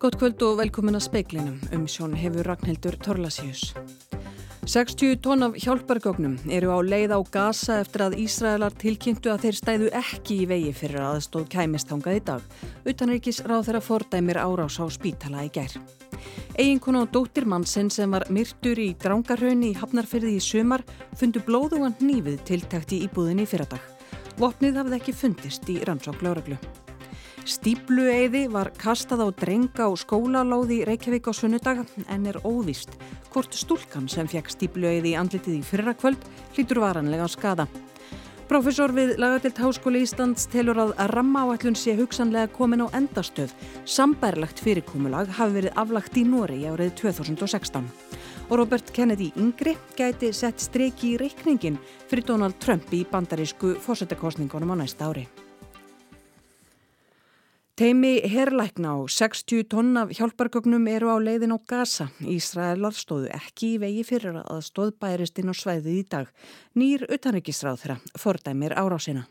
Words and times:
Gótt 0.00 0.16
kvöld 0.16 0.40
og 0.46 0.54
velkomin 0.56 0.96
að 0.96 1.02
speiklinum 1.04 1.56
um 1.76 1.82
sjón 1.84 2.14
hefur 2.16 2.46
Ragnhildur 2.48 2.94
Torlasíus. 3.04 3.74
60 4.64 5.18
tón 5.20 5.44
af 5.44 5.58
hjálpargögnum 5.60 6.38
eru 6.48 6.72
á 6.72 6.80
leið 6.80 7.12
á 7.12 7.20
Gaza 7.28 7.76
eftir 7.82 8.06
að 8.06 8.16
Ísraelar 8.22 8.72
tilkynntu 8.80 9.28
að 9.28 9.44
þeir 9.44 9.58
stæðu 9.58 9.92
ekki 10.00 10.38
í 10.40 10.48
vegi 10.48 10.72
fyrir 10.72 11.04
aðstóð 11.04 11.46
kæmistangað 11.52 12.16
í 12.16 12.24
dag. 12.32 12.48
Utanrikis 12.88 13.42
ráð 13.44 13.68
þeirra 13.68 13.84
fordæmir 13.90 14.40
árás 14.40 14.80
á 14.80 14.88
spítala 14.88 15.44
í 15.44 15.52
gær. 15.52 15.76
Eginkona 16.56 17.04
og 17.04 17.12
dóttir 17.12 17.44
mannsinn 17.44 17.92
sem 17.92 18.08
var 18.08 18.24
myrtur 18.32 18.80
í 18.80 18.94
drangarhaunni 19.04 19.74
í 19.74 19.78
Hafnarferði 19.84 20.38
í 20.38 20.40
sumar 20.40 20.80
fundu 21.12 21.44
blóðugan 21.44 22.00
nýfið 22.00 22.40
tiltækt 22.48 22.96
í 22.96 23.04
íbúðinni 23.04 23.44
fyrradag. 23.44 23.84
Vopnið 24.40 24.80
hafði 24.80 25.02
ekki 25.02 25.12
fundist 25.12 25.68
í 25.68 25.82
rannsók 25.84 26.24
lauraglu. 26.24 26.56
Stíplueiði 27.48 28.46
var 28.52 28.68
kastað 28.76 29.22
á 29.24 29.28
drenga 29.32 29.88
á 29.88 29.90
skólalóði 29.96 30.82
Reykjavík 30.84 31.30
á 31.30 31.32
sunnudag 31.32 31.86
en 32.12 32.26
er 32.28 32.36
óvist 32.44 32.92
hvort 33.32 33.54
stúlkan 33.56 34.08
sem 34.12 34.28
fekk 34.28 34.50
stíplueiði 34.52 35.14
í 35.14 35.16
andlitið 35.16 35.60
í 35.60 35.62
fyrra 35.64 35.94
kvöld 35.96 36.20
hlýtur 36.52 36.82
varanlega 36.84 37.28
skada. 37.30 37.66
Profesor 38.50 38.90
við 38.90 39.14
Lagatilt 39.22 39.60
Háskóli 39.62 40.02
Íslands 40.02 40.48
telur 40.50 40.80
að 40.82 40.96
ramma 41.14 41.44
áallun 41.46 41.76
sé 41.78 41.94
hugsanlega 41.94 42.50
komin 42.50 42.82
á 42.82 42.90
endastöð. 42.98 43.54
Sambærlegt 43.86 44.58
fyrirkomulag 44.60 45.30
hafi 45.38 45.60
verið 45.60 45.78
aflagt 45.78 46.18
í 46.18 46.24
Nóri 46.26 46.64
árið 46.66 46.96
2016. 46.98 47.86
Og 48.50 48.56
Robert 48.58 48.90
Kennedy 48.92 49.30
yngri 49.38 49.76
gæti 49.94 50.32
sett 50.34 50.58
streki 50.58 51.14
í 51.14 51.20
reikningin 51.22 51.78
fyrir 52.10 52.26
Donald 52.26 52.58
Trump 52.58 52.90
í 52.90 53.04
bandarísku 53.06 53.76
fósettakostningunum 53.86 54.74
á 54.74 54.82
næsta 54.82 55.06
ári. 55.06 55.28
Teimi 57.80 58.20
herrlækna 58.28 58.90
á 58.92 59.08
60 59.08 59.64
tonn 59.72 59.96
af 59.96 60.10
hjálpargögnum 60.12 60.84
eru 60.84 61.08
á 61.08 61.16
leiðin 61.16 61.56
á 61.56 61.58
Gaza. 61.64 62.10
Ísraelar 62.20 62.92
stóðu 62.92 63.30
ekki 63.32 63.70
í 63.72 63.78
vegi 63.80 64.02
fyrir 64.04 64.36
að 64.42 64.60
stóð 64.66 64.90
bærist 65.00 65.40
inn 65.40 65.48
á 65.48 65.56
svæðið 65.56 65.94
í 65.94 66.02
dag. 66.12 66.28
Nýr 66.76 67.06
utanrikisráð 67.08 67.80
þeirra 67.80 67.96
fordæmir 68.20 68.76
árásina. 68.76 69.24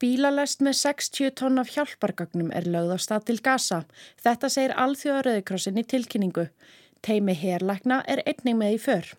Bílalest 0.00 0.64
með 0.64 0.80
60 0.80 1.36
tonn 1.36 1.60
af 1.60 1.76
hjálpargögnum 1.76 2.48
er 2.48 2.64
lögð 2.64 2.96
á 2.96 2.98
stað 3.04 3.28
til 3.28 3.40
Gaza. 3.44 3.84
Þetta 4.24 4.48
segir 4.48 4.76
alþjóðaröðukrossin 4.88 5.84
í 5.84 5.84
tilkynningu. 5.84 6.48
Teimi 7.04 7.36
herrlækna 7.36 8.00
er 8.08 8.24
einning 8.24 8.56
með 8.56 8.80
í 8.80 8.84
för. 8.88 9.12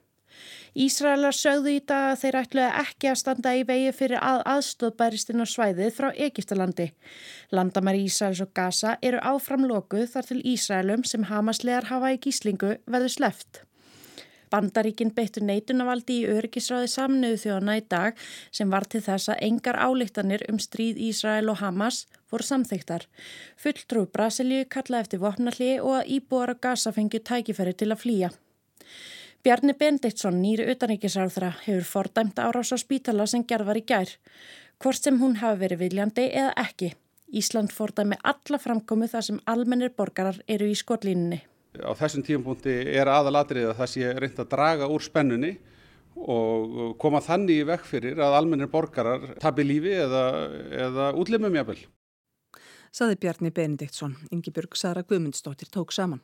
Ísraelar 0.80 1.36
sögðu 1.36 1.76
í 1.76 1.80
dag 1.82 2.12
að 2.12 2.20
þeir 2.24 2.40
ætluði 2.42 2.68
ekki 2.84 3.12
að 3.12 3.20
standa 3.24 3.56
í 3.58 3.64
vegi 3.68 3.94
fyrir 3.96 4.22
að 4.24 4.44
aðstóðbæristinn 4.54 5.44
á 5.44 5.48
svæðið 5.50 5.96
frá 5.96 6.10
Egiptalandi. 6.28 6.92
Landamæri 7.52 8.06
Ísraels 8.10 8.44
og 8.46 8.54
Gaza 8.54 8.98
eru 9.02 9.24
áframlokuð 9.24 10.06
þar 10.14 10.30
til 10.30 10.44
Ísraelum 10.44 11.08
sem 11.08 11.26
Hamaslegar 11.32 11.90
hafa 11.90 12.14
í 12.14 12.22
gíslingu 12.22 12.78
verður 12.86 13.16
sleft. 13.16 13.64
Bandaríkinn 14.50 15.14
beittu 15.14 15.44
neitunnavaldi 15.46 16.24
í 16.24 16.30
öryggisráði 16.30 16.90
samnöðu 16.90 17.38
þjóðana 17.44 17.78
í 17.78 17.84
dag 17.94 18.18
sem 18.50 18.72
var 18.74 18.88
til 18.90 19.02
þess 19.06 19.30
að 19.30 19.44
engar 19.46 19.78
álíktanir 19.78 20.46
um 20.50 20.58
stríð 20.62 20.98
Ísrael 21.10 21.52
og 21.54 21.62
Hamas 21.62 22.06
voru 22.34 22.48
samþygtar. 22.48 23.06
Fulltrú 23.62 24.08
Brasilíu 24.14 24.66
kallaði 24.66 25.06
eftir 25.06 25.24
vopnalli 25.24 25.72
og 25.80 26.00
að 26.02 26.14
íbúar 26.18 26.54
á 26.54 26.62
Gaza 26.66 26.94
fengju 26.96 27.22
tækifæri 27.22 27.76
til 27.78 27.92
að 27.94 28.02
flýja. 28.06 28.32
Bjarni 29.40 29.72
Bendiktsson, 29.72 30.42
nýri 30.44 30.66
utanríkisarðra, 30.68 31.54
hefur 31.64 31.86
fordæmt 31.88 32.40
árás 32.44 32.74
á 32.76 32.78
spítala 32.78 33.24
sem 33.24 33.46
gerð 33.48 33.70
var 33.70 33.78
í 33.80 33.86
gær. 33.88 34.10
Hvort 34.84 35.00
sem 35.00 35.16
hún 35.22 35.38
hafi 35.40 35.62
verið 35.62 35.80
viljandi 35.86 36.26
eða 36.28 36.52
ekki. 36.60 36.90
Ísland 37.40 37.72
fordæmi 37.72 38.18
alla 38.20 38.60
framkomu 38.60 39.08
þar 39.08 39.24
sem 39.24 39.38
almennir 39.48 39.94
borgarar 39.96 40.42
eru 40.44 40.68
í 40.68 40.76
skotlínunni. 40.76 41.40
Á 41.80 41.92
þessum 41.96 42.26
tíumpunkti 42.28 42.74
er 43.00 43.08
aðalatrið 43.08 43.70
að 43.70 43.80
það 43.80 43.92
sé 43.94 44.12
reynd 44.18 44.42
að 44.44 44.50
draga 44.52 44.90
úr 44.92 45.06
spennunni 45.08 45.54
og 46.20 46.98
koma 47.00 47.22
þannig 47.24 47.62
í 47.62 47.68
vekk 47.70 47.88
fyrir 47.88 48.20
að 48.20 48.36
almennir 48.42 48.72
borgarar 48.74 49.38
tabi 49.40 49.64
lífi 49.64 49.94
eða, 50.02 50.26
eða 50.88 51.14
útlimum 51.16 51.56
jafnvel. 51.56 51.80
Saði 52.92 53.16
Bjarni 53.22 53.54
Benediktsson, 53.56 54.18
Ingi 54.36 54.52
Björg 54.52 54.76
Sara 54.76 55.06
Guðmundsdóttir 55.08 55.72
tók 55.72 55.96
saman. 55.96 56.20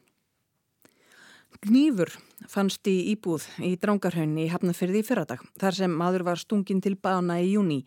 Gnífur 1.63 2.09
fannst 2.51 2.87
í 2.89 2.93
íbúð 3.13 3.45
í 3.63 3.75
Drangarhaunni 3.79 4.43
í 4.45 4.51
Hafnafyrði 4.51 4.99
í 4.99 5.05
fyrradag 5.07 5.43
þar 5.61 5.77
sem 5.77 5.93
maður 5.95 6.25
var 6.27 6.41
stungin 6.41 6.81
til 6.83 6.97
bána 6.99 7.37
í 7.39 7.53
júni. 7.53 7.79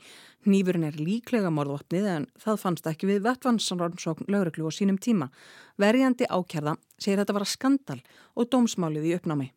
Gnífurinn 0.47 0.87
er 0.89 0.97
líklega 0.97 1.53
morðvopnið 1.53 2.09
en 2.15 2.27
það 2.41 2.63
fannst 2.63 2.89
ekki 2.89 3.11
við 3.11 3.23
vettvansrannsókn 3.27 4.31
lögreglu 4.33 4.71
og 4.71 4.77
sínum 4.77 4.97
tíma. 4.97 5.29
Verjandi 5.77 6.31
ákjærða 6.31 6.79
segir 6.97 7.21
þetta 7.21 7.37
var 7.37 7.49
skandal 7.51 8.01
og 8.35 8.49
dómsmálið 8.49 9.11
í 9.11 9.17
uppnámi. 9.19 9.53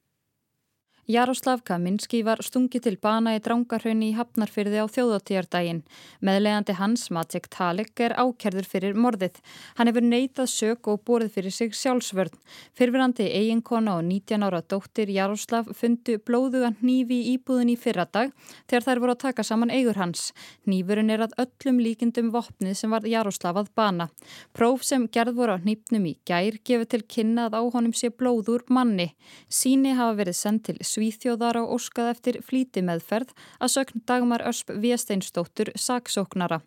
Jaroslav 1.09 1.63
Kaminski 1.65 2.19
var 2.21 2.43
stungið 2.45 2.83
til 2.85 2.97
bana 3.01 3.31
í 3.33 3.39
drangarhaunni 3.41 4.11
í 4.11 4.13
Hafnarfyrði 4.13 4.83
á 4.83 4.85
þjóðatíjardaginn. 4.85 5.79
Meðlegandi 6.21 6.75
hans, 6.77 7.07
Maciek 7.09 7.47
Talik, 7.49 7.95
er 7.97 8.13
ákerður 8.13 8.67
fyrir 8.69 8.93
morðið. 8.93 9.39
Hann 9.79 9.89
hefur 9.89 10.05
neitað 10.05 10.51
sök 10.53 10.91
og 10.93 11.01
borðið 11.09 11.33
fyrir 11.33 11.55
sig 11.55 11.73
sjálfsvörn. 11.73 12.37
Fyrfirandi 12.77 13.25
eiginkona 13.33 13.95
og 13.97 14.05
19 14.05 14.45
ára 14.45 14.59
dóttir 14.61 15.09
Jaroslav 15.09 15.71
fundu 15.73 16.19
blóðugan 16.21 16.77
nýfi 16.85 17.17
í 17.17 17.33
íbúðin 17.33 17.73
í 17.73 17.79
fyrradag 17.81 18.29
þegar 18.69 18.85
þær 18.85 19.01
voru 19.01 19.15
að 19.15 19.23
taka 19.25 19.47
saman 19.47 19.73
eigur 19.73 19.97
hans. 19.97 20.29
Nýfurinn 20.69 21.09
er 21.09 21.25
að 21.25 21.35
öllum 21.41 21.81
líkindum 21.81 22.29
vopnið 22.29 22.77
sem 22.77 22.93
var 22.93 23.09
Jaroslav 23.09 23.57
að 23.57 23.73
bana. 23.73 24.11
Próf 24.53 24.85
sem 24.85 25.09
gerð 25.09 25.41
voru 25.41 25.57
á 25.57 25.65
nýpnum 25.65 26.05
í 26.05 26.15
gær 26.29 26.61
gefur 26.61 26.93
til 26.93 27.01
kynna 27.09 27.49
að 27.49 27.57
á 27.57 27.61
honum 27.73 27.97
sé 27.97 28.13
blóður 28.13 28.67
manni. 28.69 29.11
Síni 29.49 29.97
hafa 29.97 30.21
verið 30.21 30.37
sendt 30.37 30.67
til 30.69 30.77
Svíþjóðar 30.91 31.61
á 31.61 31.63
óskað 31.63 32.11
eftir 32.11 32.41
flíti 32.43 32.83
meðferð 32.83 33.31
að 33.61 33.73
sögn 33.75 34.03
Dagmar 34.09 34.43
Ösp 34.49 34.73
Viesteinstóttur 34.83 35.71
saksóknara. 35.79 36.59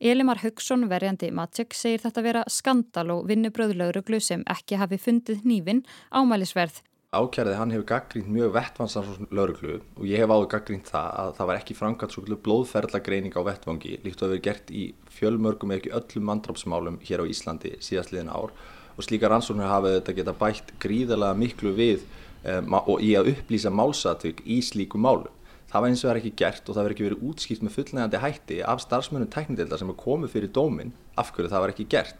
Elimar 0.00 0.42
Haugsson, 0.44 0.88
verjandi 0.90 1.32
Matsek, 1.32 1.72
segir 1.74 2.04
þetta 2.04 2.26
vera 2.26 2.44
skandal 2.48 3.08
og 3.16 3.26
vinnubröðlauruglu 3.30 4.20
sem 4.20 4.44
ekki 4.50 4.80
hafi 4.80 5.00
fundið 5.00 5.44
nývin 5.48 5.84
ámælisverð. 6.12 6.82
Ákjærið 7.10 7.56
hann 7.58 7.72
hefur 7.74 7.86
gaggrínt 7.90 8.28
mjög 8.30 8.52
vettvansar 8.54 9.06
lauruglu 9.34 9.80
og 9.98 10.04
ég 10.06 10.20
hef 10.22 10.30
áður 10.30 10.50
gaggrínt 10.52 10.90
það 10.92 11.08
að 11.22 11.30
það 11.38 11.48
var 11.48 11.58
ekki 11.58 11.74
frangat 11.74 12.12
svo 12.14 12.36
blóðferðlagreining 12.44 13.34
á 13.34 13.42
vettvangi 13.48 13.96
líkt 14.04 14.22
og 14.22 14.30
hefur 14.30 14.44
gert 14.44 14.70
í 14.70 14.84
fjölmörgum 15.16 15.72
eða 15.74 15.80
ekki 15.80 15.94
öllum 15.98 16.28
mandrápsmálum 16.30 17.00
hér 17.02 17.24
á 17.26 17.30
Íslandi 17.32 17.72
síðastliðin 17.82 18.30
ár 18.30 18.54
og 18.94 19.02
slíka 19.02 19.26
rannsóknir 19.32 19.66
hafa 19.66 19.96
þetta 19.96 20.14
geta 20.20 20.36
bætt 20.38 20.70
gríðarlega 20.78 21.40
miklu 21.40 21.74
við 21.74 22.06
um, 22.44 22.78
og 22.80 23.04
í 23.04 23.12
að 23.18 23.32
upplýsa 23.34 23.72
málsatvik 23.74 24.42
í 24.46 24.60
slíku 24.64 25.00
málu. 25.00 25.28
Það 25.70 25.84
var 25.84 25.92
eins 25.92 26.00
og 26.02 26.08
það 26.08 26.14
er 26.14 26.20
ekki 26.20 26.32
gert 26.40 26.64
og 26.64 26.74
það 26.74 26.82
verður 26.82 26.96
ekki 26.96 27.06
verið 27.06 27.28
útskýrt 27.30 27.62
með 27.62 27.74
fullnægandi 27.76 28.20
hætti 28.24 28.58
af 28.66 28.82
starfsmönnum 28.82 29.30
teknitildar 29.30 29.78
sem 29.78 29.92
er 29.92 30.00
komið 30.00 30.32
fyrir 30.34 30.50
dómin 30.56 30.90
af 31.20 31.30
hverju 31.30 31.52
það 31.52 31.64
var 31.64 31.74
ekki 31.74 31.86
gert. 31.92 32.18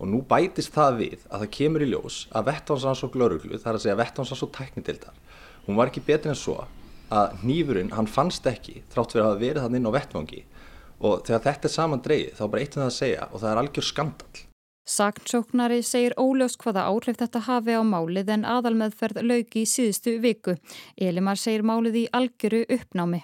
Og 0.00 0.10
nú 0.10 0.24
bætist 0.26 0.74
það 0.74 0.98
við 0.98 1.24
að 1.28 1.44
það 1.44 1.54
kemur 1.54 1.84
í 1.84 1.90
ljós 1.92 2.18
að 2.34 2.50
vettvánsrannsók 2.50 3.18
lauruglu, 3.20 3.60
það 3.60 3.70
er 3.70 3.78
að 3.78 3.84
segja 3.84 4.00
vettvánsrannsók 4.00 4.52
teknitildar, 4.56 5.18
hún 5.68 5.78
var 5.78 5.92
ekki 5.92 6.02
betur 6.08 6.32
en 6.32 6.40
svo 6.40 6.56
að 7.10 7.40
nýfurinn 7.44 7.94
hann 7.94 8.10
fannst 8.10 8.46
ekki 8.46 8.80
þrátt 8.90 9.14
fyrir 9.14 9.24
að 9.24 9.32
hafa 9.32 9.42
verið 9.42 9.64
hann 9.66 9.78
inn 9.78 9.90
á 9.90 9.96
vettvangi 9.96 10.44
og 11.00 11.24
þegar 11.26 11.42
þetta 11.46 11.68
er 11.68 11.74
saman 11.74 12.04
dreyið 12.04 12.36
þá 12.38 12.44
er 12.44 12.52
bara 12.52 12.62
eitt 12.64 12.76
um 12.76 12.82
það 12.82 12.90
að 12.90 12.98
segja 12.98 13.26
og 13.30 13.42
það 13.42 13.50
er 13.50 13.62
algjör 13.64 13.86
skandal. 13.86 14.49
Saknsóknari 14.90 15.84
segir 15.86 16.16
óljóst 16.18 16.58
hvaða 16.64 16.88
áhrif 16.90 17.20
þetta 17.20 17.44
hafi 17.46 17.76
á 17.78 17.82
málið 17.86 18.32
en 18.34 18.46
aðalmeðferð 18.48 19.20
lauki 19.22 19.62
í 19.62 19.68
síðustu 19.70 20.16
viku. 20.22 20.56
Elimar 20.98 21.38
segir 21.38 21.62
málið 21.62 22.00
í 22.00 22.08
algjöru 22.16 22.64
uppnámi. 22.74 23.20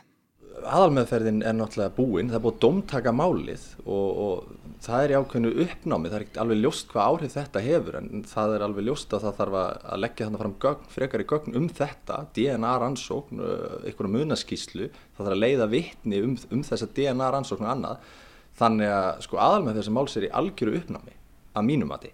Aðalmeðferðin 0.56 1.43
er 1.44 1.56
náttúrulega 1.59 1.94
búinn, 1.96 2.31
það 2.31 2.38
er 2.38 2.44
búið 2.44 2.55
að 2.55 2.62
domtaka 2.62 3.12
málið 3.12 3.64
og, 3.82 4.20
og 4.26 4.79
það 4.87 5.02
er 5.02 5.12
í 5.12 5.17
ákveðinu 5.19 5.50
uppnámi, 5.67 6.12
það 6.12 6.17
er 6.20 6.25
ekki 6.26 6.40
alveg 6.44 6.62
ljóst 6.62 6.88
hvað 6.93 7.11
áhrif 7.11 7.35
þetta 7.35 7.64
hefur 7.67 7.99
en 7.99 8.25
það 8.31 8.55
er 8.55 8.64
alveg 8.69 8.87
ljóst 8.87 9.12
að 9.12 9.26
það 9.26 9.37
þarf 9.43 9.58
að 9.67 10.00
leggja 10.05 10.29
þannig 10.31 10.43
fram 10.44 10.56
gögn, 10.64 10.88
frekar 10.94 11.26
í 11.26 11.29
gögn 11.35 11.61
um 11.61 11.69
þetta, 11.82 12.23
DNA 12.38 12.73
rannsókn, 12.85 13.44
einhverju 13.82 14.14
munaskíslu, 14.14 14.88
það 15.19 15.26
þarf 15.26 15.37
að 15.37 15.44
leiða 15.44 15.69
vittni 15.75 16.25
um, 16.25 16.40
um 16.56 16.64
þessa 16.70 16.88
DNA 16.96 17.31
rannsókn 17.37 17.69
og 17.69 17.75
annað, 17.75 18.11
þannig 18.56 18.96
að 18.96 19.23
sko, 19.29 19.43
aðalmeðferð 19.50 19.90
sem 19.90 19.99
máls 20.00 20.17
er 20.17 20.31
í 20.31 20.35
algjöru 20.40 20.81
uppnámi 20.81 21.20
að 21.56 21.69
mínum 21.70 21.91
mati. 21.91 22.12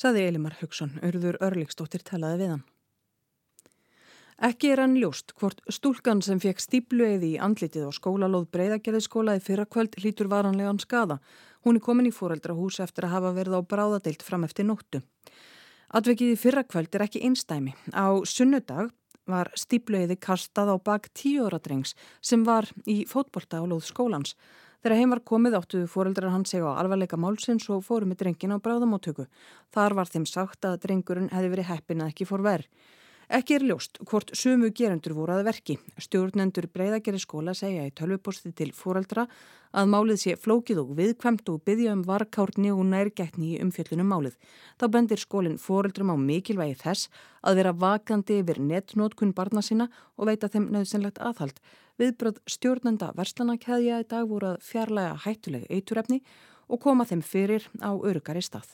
Saði 0.00 0.26
Elimar 0.30 0.56
Haugsson, 0.60 0.94
örður 1.04 1.36
örlikstóttir 1.44 2.04
talaði 2.06 2.44
við 2.44 2.52
hann. 2.54 2.68
Ekki 4.40 4.70
er 4.72 4.80
hann 4.80 4.94
ljóst 4.96 5.34
hvort 5.36 5.58
stúlkan 5.68 6.22
sem 6.24 6.38
fekk 6.40 6.62
stíplueiði 6.64 7.34
í 7.34 7.40
andlitið 7.44 7.90
á 7.90 7.92
skólalóð 7.92 8.46
breyðagerðiskóla 8.54 9.34
í 9.36 9.42
fyrra 9.44 9.66
kvöld 9.68 9.98
hlítur 10.00 10.30
varanlegan 10.32 10.80
skada. 10.80 11.18
Hún 11.60 11.76
er 11.76 11.84
komin 11.84 12.08
í 12.08 12.14
fóreldrahús 12.16 12.80
eftir 12.80 13.04
að 13.04 13.18
hafa 13.18 13.34
verið 13.36 13.58
á 13.60 13.68
bráðadeilt 13.68 14.24
fram 14.24 14.46
eftir 14.48 14.64
nóttu. 14.64 15.02
Atveikið 15.92 16.32
í 16.32 16.40
fyrra 16.40 16.64
kvöld 16.64 16.96
er 16.96 17.04
ekki 17.04 17.20
einstæmi. 17.26 17.74
Á 17.92 18.16
sunnudag 18.24 18.94
var 19.28 19.52
stíplueiði 19.60 20.16
kastað 20.16 20.72
á 20.72 20.76
bak 20.88 21.10
tíóradrengs 21.12 21.92
sem 22.24 22.40
var 22.46 22.70
í 22.88 23.02
fótbolta 23.04 23.60
á 23.60 23.64
lóð 23.68 23.84
skólans. 23.92 24.32
Þegar 24.80 24.96
heim 24.96 25.10
var 25.12 25.20
komið 25.28 25.56
áttuðu 25.58 25.88
fóreldrar 25.92 26.32
hans 26.32 26.54
segja 26.54 26.70
á 26.72 26.80
alvarleika 26.80 27.18
málsins 27.20 27.66
og 27.68 27.82
fóru 27.84 28.06
með 28.08 28.22
drengin 28.22 28.54
á 28.56 28.64
bráðamóttöku. 28.64 29.26
Þar 29.76 29.96
var 29.98 30.08
þeim 30.08 30.24
sagt 30.24 30.64
að 30.64 30.78
drengurinn 30.86 31.28
hefði 31.34 31.52
verið 31.52 31.68
heppin 31.68 32.00
að 32.00 32.14
ekki 32.14 32.28
fór 32.30 32.46
verð. 32.46 32.70
Ekki 33.30 33.54
er 33.54 33.62
ljóst 33.62 34.00
hvort 34.10 34.32
sumu 34.34 34.72
gerendur 34.74 35.12
voru 35.14 35.36
að 35.36 35.44
verki. 35.46 35.76
Stjórnendur 36.02 36.66
breyðagerri 36.74 37.20
skóla 37.22 37.52
segja 37.54 37.84
í 37.86 37.92
tölvuposti 37.94 38.50
til 38.58 38.72
fóreldra 38.74 39.28
að 39.70 39.92
málið 39.92 40.18
sé 40.24 40.34
flókið 40.34 40.80
og 40.82 40.96
viðkvæmt 40.98 41.52
og 41.52 41.60
byggja 41.68 41.92
um 41.94 42.02
varkárni 42.08 42.72
og 42.74 42.80
nærgætni 42.88 43.52
í 43.52 43.60
umfjöllunum 43.62 44.10
málið. 44.10 44.34
Þá 44.80 44.84
bendir 44.96 45.22
skólinn 45.22 45.60
fóreldrum 45.62 46.10
á 46.10 46.16
mikilvægi 46.18 46.80
þess 46.80 47.12
að 47.46 47.60
vera 47.60 47.76
vakandi 47.84 48.40
yfir 48.40 48.58
netnótkun 48.64 49.36
barna 49.36 49.62
sína 49.62 49.86
og 50.18 50.32
veita 50.32 50.50
þeim 50.50 50.66
nöðsynlegt 50.74 51.22
aðhald. 51.22 51.62
Viðbröð 52.00 52.38
stjórnenda 52.48 53.10
verslanakeðja 53.18 54.00
í 54.00 54.06
dag 54.08 54.28
voru 54.28 54.54
að 54.54 54.62
fjarlæga 54.64 55.18
hættuleg 55.26 55.66
eiturefni 55.68 56.22
og 56.70 56.80
koma 56.80 57.04
þeim 57.04 57.20
fyrir 57.20 57.66
á 57.84 57.92
örugari 57.92 58.40
stað. 58.40 58.70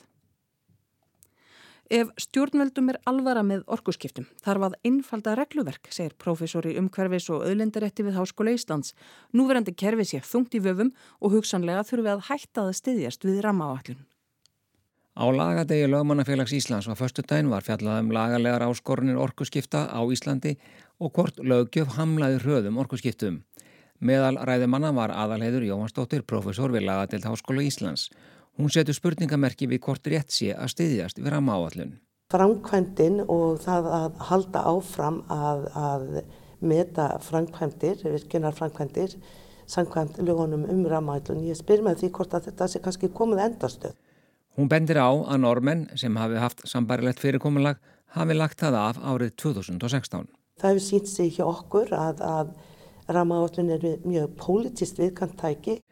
Ef 1.86 2.08
stjórnveldum 2.18 2.90
er 2.90 2.96
alvara 3.06 3.44
með 3.46 3.60
orkuskiptum 3.70 4.26
þarf 4.42 4.64
að 4.68 4.78
innfalda 4.88 5.36
regluverk, 5.38 5.86
segir 5.94 6.16
profesor 6.18 6.66
í 6.66 6.74
umhverfis 6.80 7.28
og 7.30 7.44
öðlendarétti 7.46 8.02
við 8.06 8.18
Háskóla 8.18 8.56
Íslands. 8.56 8.90
Núverandi 9.30 9.74
kerfi 9.74 10.06
sé 10.06 10.22
þungt 10.26 10.58
í 10.58 10.62
vöfum 10.62 10.90
og 11.20 11.36
hugsanlega 11.36 11.86
þurfi 11.86 12.12
að 12.14 12.26
hætta 12.30 12.66
að 12.66 12.76
styðjast 12.80 13.26
við 13.26 13.38
rammaáallun. 13.46 14.02
Á 15.16 15.24
lagadegi 15.32 15.86
lögmannafélags 15.88 16.52
Íslands 16.52 16.86
var 16.86 16.96
förstu 17.00 17.22
dæn 17.24 17.48
var 17.48 17.64
fjallað 17.64 18.00
um 18.02 18.10
lagalegar 18.12 18.62
áskorunir 18.68 19.16
orkuskipta 19.16 19.88
á 19.88 20.00
Íslandi 20.12 20.58
og 21.00 21.12
hvort 21.16 21.40
lögjöf 21.40 21.96
hamlaði 21.96 22.42
hröðum 22.42 22.76
orkuskiptum. 22.82 23.38
Meðal 24.00 24.36
ræðumanna 24.36 24.90
var 24.92 25.14
aðalheiður 25.16 25.64
Jóhansdóttir, 25.64 26.20
profesor 26.20 26.68
við 26.68 26.84
lagadeild 26.84 27.24
Háskóla 27.24 27.64
Íslands. 27.64 28.10
Hún 28.60 28.68
setur 28.68 28.92
spurningamerki 28.92 29.64
við 29.70 29.80
hvort 29.86 30.04
rétt 30.12 30.36
sé 30.36 30.52
að 30.52 30.74
styðjast 30.74 31.22
við 31.22 31.32
rammaáallun. 31.32 31.96
Framkvæmdin 32.34 33.22
og 33.24 33.62
það 33.64 33.88
að 33.96 34.22
halda 34.28 34.66
áfram 34.68 35.22
að, 35.32 35.68
að 35.72 36.06
meta 36.60 37.14
framkvæmdir, 37.24 38.04
virkinar 38.04 38.52
framkvæmdir, 38.52 39.16
samkvæmt 39.64 40.20
lögunum 40.20 40.68
um 40.68 40.84
rammaáallun. 40.92 41.46
Ég 41.48 41.56
spyr 41.56 41.80
með 41.80 42.02
því 42.02 42.12
hvort 42.18 42.36
að 42.36 42.50
þetta 42.50 42.68
sé 42.68 42.84
kannski 42.84 43.08
komið 43.08 43.46
endastöð. 43.46 43.96
Hún 44.56 44.70
bendir 44.72 44.96
á 44.96 45.12
að 45.12 45.42
normenn 45.42 45.84
sem 46.00 46.16
hafi 46.16 46.38
haft 46.40 46.62
sambarilegt 46.68 47.20
fyrirkomulag 47.20 47.80
hafi 48.16 48.36
lagt 48.36 48.62
það 48.62 48.78
af 48.80 49.00
árið 49.04 49.34
2016. 49.42 50.30
Það 50.56 50.70
hefur 50.70 50.84
sínt 50.86 51.10
sig 51.10 51.34
hjá 51.36 51.44
okkur 51.44 51.92
að, 51.92 52.22
að 52.24 52.54
rammaáallun 53.12 53.74
er 53.74 53.84
mjög 54.08 54.32
pólitist 54.40 54.96
viðkantæki. 55.02 55.82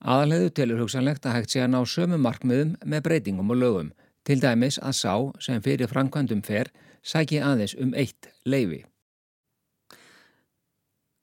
Aðalhauðu 0.00 0.54
telur 0.56 0.80
hugsanlegt 0.84 1.28
að 1.28 1.36
hægt 1.38 1.52
sé 1.52 1.60
að 1.64 1.74
ná 1.74 1.78
sömu 1.88 2.16
markmiðum 2.20 2.72
með 2.84 3.04
breytingum 3.08 3.52
og 3.52 3.60
lögum, 3.60 3.92
til 4.24 4.40
dæmis 4.40 4.80
að 4.80 4.96
sá 5.02 5.14
sem 5.44 5.60
fyrir 5.64 5.92
framkvæmdum 5.92 6.40
fer 6.44 6.72
sæki 7.04 7.42
aðeins 7.44 7.76
um 7.76 7.92
eitt 7.92 8.32
leifi. 8.48 8.80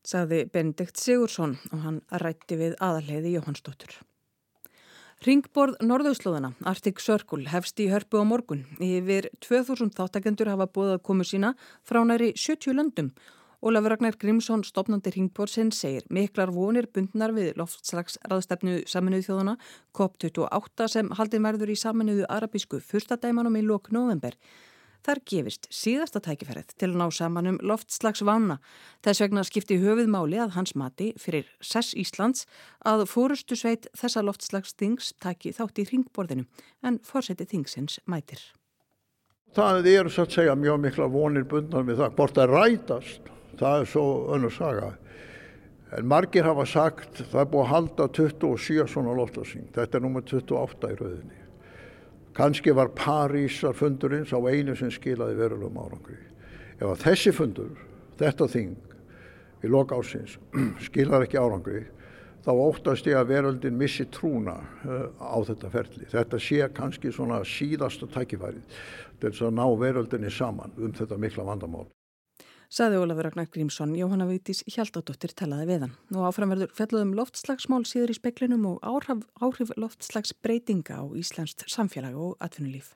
Saði 0.05 0.45
Benedikt 0.53 1.01
Sigursson 1.01 1.57
og 1.71 1.83
hann 1.85 1.99
rætti 2.21 2.57
við 2.57 2.77
aðalheiði 2.81 3.35
Jóhannsdóttur. 3.37 4.01
Ringborð 5.21 5.75
Norðauðslóðana, 5.85 6.55
Arctic 6.65 6.97
Circle, 6.97 7.43
hefst 7.51 7.77
í 7.77 7.85
hörpu 7.91 8.17
á 8.17 8.25
morgun. 8.25 8.63
Yfir 8.81 9.27
2000 9.45 9.91
þáttakendur 9.93 10.49
hafa 10.49 10.65
búið 10.65 10.95
að 10.95 11.03
komu 11.05 11.27
sína 11.29 11.51
frá 11.85 11.99
næri 12.01 12.31
70 12.33 12.73
löndum 12.73 13.11
Ólafur 13.61 13.93
Ragnar 13.93 14.15
Grímsson, 14.17 14.63
stopnandi 14.65 15.11
Ringborsin, 15.13 15.69
segir 15.69 16.07
miklar 16.09 16.49
vonir 16.49 16.87
bundnar 16.89 17.29
við 17.35 17.51
loftslagsraðstefnu 17.61 18.79
saminuðu 18.89 19.27
þjóðuna 19.27 19.53
COP28 19.93 20.87
sem 20.89 21.11
haldið 21.19 21.43
merður 21.45 21.69
í 21.69 21.77
saminuðu 21.77 22.25
arabísku 22.25 22.81
fyrstadæmanum 22.81 23.61
í 23.61 23.63
lok 23.67 23.91
november. 23.93 24.33
Þar 25.01 25.21
gefist 25.25 25.67
síðasta 25.73 26.21
tækifærið 26.21 26.75
til 26.77 26.91
að 26.91 26.99
ná 27.01 27.07
saman 27.15 27.49
um 27.49 27.59
loftslagsvána. 27.65 28.59
Þess 29.01 29.23
vegna 29.23 29.43
skipti 29.47 29.79
höfuðmáli 29.81 30.37
að 30.43 30.55
hans 30.59 30.75
mati 30.77 31.11
fyrir 31.21 31.49
SES 31.57 31.95
Íslands 31.97 32.45
að 32.85 33.07
fórustu 33.09 33.57
sveit 33.57 33.89
þessa 33.97 34.21
loftslagsþings 34.27 35.15
taki 35.23 35.55
þátt 35.57 35.81
í 35.81 35.87
ringborðinu 35.89 36.45
en 36.85 37.01
fórseti 37.05 37.49
þingsins 37.49 37.97
mætir. 38.05 38.43
Það 39.57 39.89
eru 39.91 40.13
svo 40.13 40.23
að 40.23 40.37
segja 40.37 40.55
mjög 40.55 40.77
mikla 40.85 41.09
vonir 41.11 41.43
bundnar 41.49 41.83
við 41.83 41.99
það 41.99 42.17
hvort 42.19 42.37
það 42.37 42.53
rætast 42.55 43.31
það 43.59 43.81
er 43.81 43.89
svo 43.91 44.05
önnur 44.35 44.53
saga. 44.55 44.93
En 45.97 46.07
margir 46.07 46.47
hafa 46.47 46.65
sagt 46.69 47.23
það 47.25 47.41
er 47.43 47.51
búið 47.51 47.65
að 47.65 47.71
halda 47.73 48.07
27 48.15 48.87
svona 48.93 49.15
loftasing, 49.17 49.67
þetta 49.75 49.97
er 49.97 50.05
nummer 50.05 50.23
28 50.23 50.93
í 50.93 50.99
rauðinni. 51.01 51.40
Kanski 52.33 52.71
var 52.75 52.93
Parísar 52.95 53.75
fundurinn 53.75 54.25
sá 54.25 54.37
einu 54.39 54.75
sem 54.75 54.91
skilaði 54.91 55.35
verulegum 55.39 55.79
árangri. 55.83 56.19
Ef 56.79 56.87
að 56.87 57.03
þessi 57.03 57.33
fundur, 57.35 57.73
þetta 58.19 58.47
þing, 58.51 58.75
í 59.61 59.71
loka 59.71 59.99
ásins, 59.99 60.37
skilar 60.87 61.25
ekki 61.27 61.39
árangri, 61.41 61.85
þá 62.41 62.51
óttast 62.55 63.05
ég 63.05 63.19
að 63.19 63.33
veröldin 63.35 63.77
missi 63.77 64.07
trúna 64.09 64.57
uh, 64.57 65.07
á 65.21 65.37
þetta 65.45 65.69
ferli. 65.75 66.07
Þetta 66.09 66.41
sé 66.41 66.67
kannski 66.73 67.13
svona 67.13 67.43
síðasta 67.45 68.09
tækifærið 68.15 68.83
til 69.21 69.29
þess 69.29 69.45
að 69.45 69.57
ná 69.59 69.65
veröldinni 69.77 70.31
saman 70.33 70.73
um 70.79 70.95
þetta 70.97 71.19
mikla 71.21 71.45
vandamál 71.51 71.85
saði 72.71 73.01
Ólafur 73.01 73.27
Ragnar 73.27 73.49
Grímsson, 73.51 73.97
Jóhanna 73.99 74.25
Vítis 74.29 74.63
Hjaldadóttir 74.63 75.33
talaði 75.35 75.67
við 75.67 75.85
hann. 75.85 75.93
Nú 76.13 76.23
áframverður 76.23 76.71
fjalluðum 76.77 77.13
loftslagsmál 77.19 77.83
síður 77.87 78.13
í 78.13 78.17
speklinum 78.17 78.63
og 78.69 78.77
áhrif, 78.79 79.25
áhrif 79.43 79.73
loftslagsbreytinga 79.75 80.95
á 80.95 81.05
Íslandst 81.19 81.65
samfélag 81.67 82.15
og 82.15 82.37
atvinnulíf. 82.39 82.93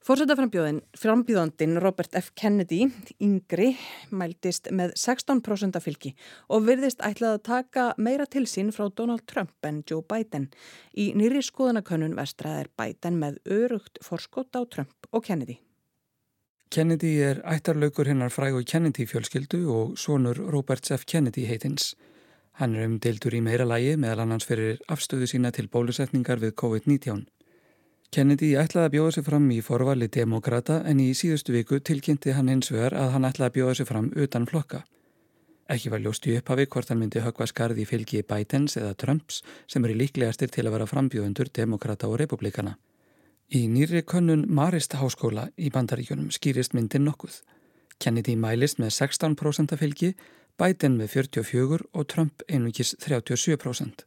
Fórsetaframbjóðandin 0.00 1.74
Robert 1.82 2.14
F. 2.16 2.30
Kennedy, 2.38 2.86
yngri, 3.20 3.74
mæltist 4.08 4.70
með 4.72 4.94
16% 4.96 5.76
af 5.76 5.84
fylgi 5.84 6.14
og 6.48 6.64
virðist 6.70 7.04
ætlað 7.04 7.36
að 7.36 7.42
taka 7.50 7.84
meira 8.00 8.24
til 8.24 8.46
sín 8.48 8.72
frá 8.72 8.86
Donald 8.88 9.26
Trump 9.28 9.68
en 9.68 9.82
Joe 9.84 10.00
Biden. 10.00 10.48
Í 10.96 11.10
nýri 11.12 11.42
skoðanakönnun 11.44 12.16
vestra 12.16 12.62
er 12.62 12.70
Biden 12.80 13.20
með 13.20 13.42
örugt 13.44 14.00
forskot 14.06 14.56
á 14.56 14.64
Trump 14.70 15.10
og 15.12 15.26
Kennedy. 15.28 15.58
Kennedy 16.70 17.16
er 17.18 17.40
ættarlaugur 17.50 18.06
hinnar 18.06 18.30
frægu 18.30 18.60
Kennedy 18.62 19.02
fjölskyldu 19.02 19.58
og 19.74 19.98
sonur 19.98 20.38
Roberts 20.52 20.92
F. 20.92 21.04
Kennedy 21.04 21.42
heitins. 21.46 21.96
Hann 22.52 22.76
er 22.76 22.84
umdeildur 22.86 23.34
í 23.34 23.40
meira 23.42 23.64
lægi 23.66 23.96
meðal 23.98 24.20
annars 24.22 24.46
fyrir 24.46 24.76
afstöðu 24.86 25.26
sína 25.26 25.50
til 25.50 25.66
bólusetningar 25.66 26.38
við 26.38 26.52
COVID-19. 26.62 27.24
Kennedy 28.14 28.52
ætlaði 28.54 28.86
að 28.86 28.94
bjóða 28.94 29.14
sig 29.16 29.26
fram 29.26 29.48
í 29.50 29.58
forvali 29.66 30.06
demokrata 30.06 30.76
en 30.86 31.00
í 31.02 31.08
síðustu 31.10 31.56
viku 31.56 31.80
tilkynnti 31.80 32.36
hann 32.38 32.52
hins 32.54 32.70
vegar 32.70 32.94
að 32.94 33.10
hann 33.16 33.26
ætlaði 33.26 33.50
að 33.50 33.56
bjóða 33.58 33.74
sig 33.80 33.90
fram 33.90 34.12
utan 34.14 34.46
flokka. 34.46 34.84
Ekki 35.74 35.90
var 35.90 36.04
ljóst 36.06 36.30
í 36.30 36.36
upphafi 36.38 36.68
hvort 36.70 36.94
hann 36.94 37.02
myndi 37.02 37.24
högva 37.26 37.50
skarði 37.50 37.82
í 37.82 37.90
fylgi 37.90 38.22
Bidens 38.22 38.78
eða 38.78 38.94
Trumps 38.94 39.42
sem 39.66 39.82
eru 39.82 39.98
líklegastir 39.98 40.54
til 40.54 40.68
að 40.68 40.78
vera 40.78 40.86
frambjóðundur 40.86 41.50
demokrata 41.50 42.06
og 42.06 42.20
republikana. 42.22 42.76
Í 43.50 43.64
nýri 43.66 44.04
könnun 44.06 44.44
Marist 44.46 44.92
háskóla 44.94 45.48
í 45.58 45.72
bandaríkjunum 45.74 46.28
skýrist 46.30 46.70
myndin 46.76 47.02
nokkuð. 47.02 47.40
Kennedy 47.98 48.36
mælist 48.38 48.78
með 48.78 48.92
16% 48.94 49.74
af 49.74 49.80
fylgi, 49.82 50.12
Biden 50.54 50.94
með 51.00 51.16
44% 51.16 51.88
og 51.90 52.06
Trump 52.06 52.44
einungis 52.46 52.94
37%. 53.02 54.04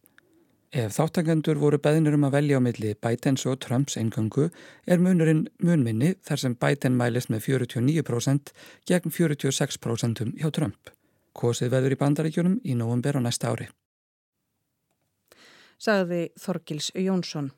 Ef 0.71 0.95
þáttakendur 0.95 1.59
voru 1.59 1.77
beðnir 1.77 2.15
um 2.15 2.23
að 2.23 2.37
velja 2.37 2.57
á 2.57 2.61
milli 2.63 2.93
Bidens 2.95 3.43
og 3.45 3.59
Trumps 3.59 3.99
eingöngu 3.99 4.47
er 4.87 5.03
munurinn 5.03 5.49
munminni 5.59 6.15
þar 6.23 6.39
sem 6.39 6.55
Biden 6.55 6.95
mælist 6.95 7.27
með 7.29 7.43
49% 7.51 8.55
gegn 8.87 9.11
46% 9.11 10.23
hjá 10.39 10.49
Trump. 10.55 10.89
Kosið 11.35 11.75
veður 11.75 11.97
í 11.97 11.99
bandaríkjunum 11.99 12.61
í 12.63 12.79
nógumber 12.79 13.19
á 13.19 13.21
næsta 13.27 13.51
ári. 13.51 13.67
Sagði 15.83 16.29
Þorgils 16.39 16.93
Jónsson. 16.95 17.51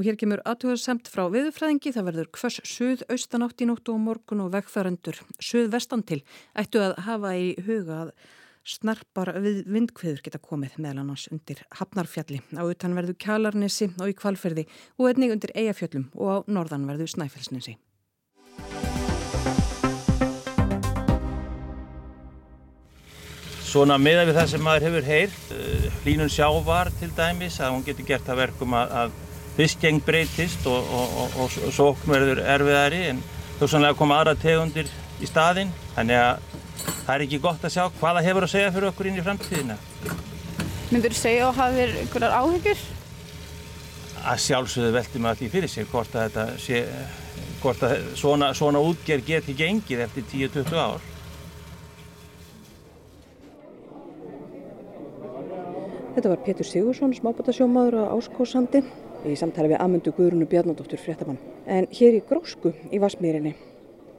Og 0.00 0.06
hér 0.08 0.16
kemur 0.16 0.40
aðtöðarsemt 0.48 1.10
frá 1.12 1.26
viðfræðingi, 1.28 1.90
það 1.92 2.06
verður 2.06 2.28
hvers 2.38 2.54
suð 2.64 3.02
austanátt 3.12 3.60
í 3.60 3.66
nóttu 3.68 3.92
og 3.92 3.98
morgun 4.00 4.40
og 4.46 4.54
vegfærandur 4.54 5.18
suð 5.36 5.68
vestan 5.74 6.00
til. 6.08 6.22
Ættu 6.56 6.80
að 6.80 6.94
hafa 7.04 7.34
í 7.36 7.50
huga 7.66 7.98
að 8.06 8.14
snarpar 8.64 9.34
við 9.44 9.60
vindkviður 9.68 10.24
geta 10.24 10.40
komið 10.40 10.80
meðal 10.80 11.02
annars 11.02 11.26
undir 11.28 11.60
Hafnarfjalli, 11.76 12.40
á 12.56 12.64
utanverðu 12.64 13.18
Kjalarnesi 13.20 13.90
og 14.00 14.08
í 14.08 14.16
Kvalferði 14.16 14.64
og 14.96 15.12
einnig 15.12 15.36
undir 15.36 15.52
Eyjafjöllum 15.52 16.08
og 16.16 16.32
á 16.32 16.36
norðanverðu 16.48 17.12
Snæfellsnesi. 17.18 17.76
Svona 23.68 24.00
miða 24.00 24.24
við 24.24 24.40
það 24.40 24.54
sem 24.54 24.64
maður 24.64 24.88
hefur 24.88 25.10
heyr, 25.12 25.40
eh, 25.52 25.90
hlínun 26.06 26.32
sjávar 26.32 26.88
til 26.96 27.12
dæmis, 27.12 27.60
að 27.60 27.76
hún 27.76 27.84
getur 27.84 28.08
gert 28.08 28.32
að 28.32 28.48
verkum 28.48 28.72
að 28.72 29.12
fiskgeng 29.60 30.00
breytist 30.04 30.64
og, 30.70 30.86
og, 30.88 31.16
og, 31.20 31.56
og 31.66 31.74
sókn 31.74 32.12
verður 32.14 32.40
erfiðari 32.48 33.00
en 33.10 33.20
þó 33.58 33.66
sannlega 33.66 33.98
koma 33.98 34.20
aðra 34.20 34.36
tegundir 34.40 34.88
í 35.20 35.28
staðinn 35.28 35.72
þannig 35.96 36.16
að 36.16 36.46
það 37.04 37.12
er 37.14 37.24
ekki 37.26 37.40
gott 37.44 37.66
að 37.66 37.74
sjá 37.74 37.82
hvaða 37.98 38.22
hefur 38.24 38.46
að 38.46 38.52
segja 38.54 38.70
fyrir 38.72 38.88
okkur 38.90 39.10
inn 39.10 39.18
í 39.20 39.24
framtíðina. 39.26 39.76
Myndur 40.90 41.12
þú 41.12 41.20
segja 41.20 41.50
að 41.50 41.58
hafa 41.58 41.76
verið 41.76 41.98
einhverjar 42.00 42.36
áhyggjur? 42.38 42.86
Að 44.30 44.40
sjálfsögðu 44.46 44.94
velti 44.96 45.22
maður 45.22 45.40
því 45.40 45.50
fyrir 45.52 45.72
sig 45.74 45.90
hvort 45.92 46.16
að 46.16 46.26
þetta 46.26 46.46
sé, 46.64 46.80
hvort 47.60 47.84
að 47.84 48.08
svona, 48.22 48.50
svona 48.56 48.82
útgerð 48.84 49.28
geti 49.28 49.56
gengið 49.60 50.04
eftir 50.06 50.26
10-20 50.32 50.80
ár. 50.80 51.06
Þetta 56.16 56.32
var 56.32 56.42
Pétur 56.48 56.66
Sigursson, 56.66 57.14
smábátasjómaður 57.16 58.02
á 58.02 58.04
Áskósandi 58.16 58.82
í 59.28 59.36
samtali 59.36 59.72
við 59.72 59.80
Amundu 59.82 60.12
Guðrunu 60.16 60.46
Bjarnadóttur 60.48 61.00
fréttamann. 61.00 61.38
En 61.68 61.88
hér 61.92 62.16
í 62.16 62.22
Grósku 62.24 62.72
í 62.90 63.00
Vasmýrinni 63.02 63.52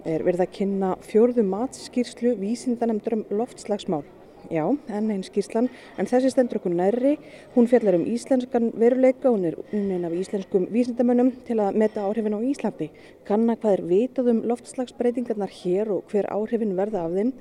er 0.05 0.23
verið 0.25 0.45
að 0.45 0.55
kynna 0.57 0.95
fjörðu 1.05 1.45
matskýrslu 1.45 2.35
vísindanemndur 2.39 3.19
um 3.19 3.23
loftslagsmál. 3.41 4.03
Já, 4.49 4.63
enn 4.89 5.11
einn 5.13 5.21
skýrslan, 5.21 5.67
en 6.01 6.07
þessi 6.09 6.31
stendur 6.33 6.57
okkur 6.57 6.73
nærri. 6.73 7.11
Hún 7.53 7.69
fjallar 7.69 7.99
um 7.99 8.07
íslenskan 8.09 8.71
veruleika, 8.73 9.29
hún 9.29 9.45
er 9.45 9.57
unnin 9.69 10.07
af 10.07 10.15
íslenskum 10.17 10.65
vísindamönnum 10.73 11.29
til 11.45 11.59
að 11.61 11.77
meta 11.77 12.01
áhrifin 12.07 12.35
á 12.37 12.41
Íslandi. 12.41 12.89
Kanna 13.27 13.55
hvað 13.55 13.77
er 13.77 13.85
vitað 13.91 14.31
um 14.33 14.41
loftslagsbreytingarnar 14.49 15.53
hér 15.61 15.93
og 15.93 16.09
hver 16.09 16.29
áhrifin 16.33 16.73
verða 16.77 17.05
af 17.05 17.13
þeim 17.13 17.35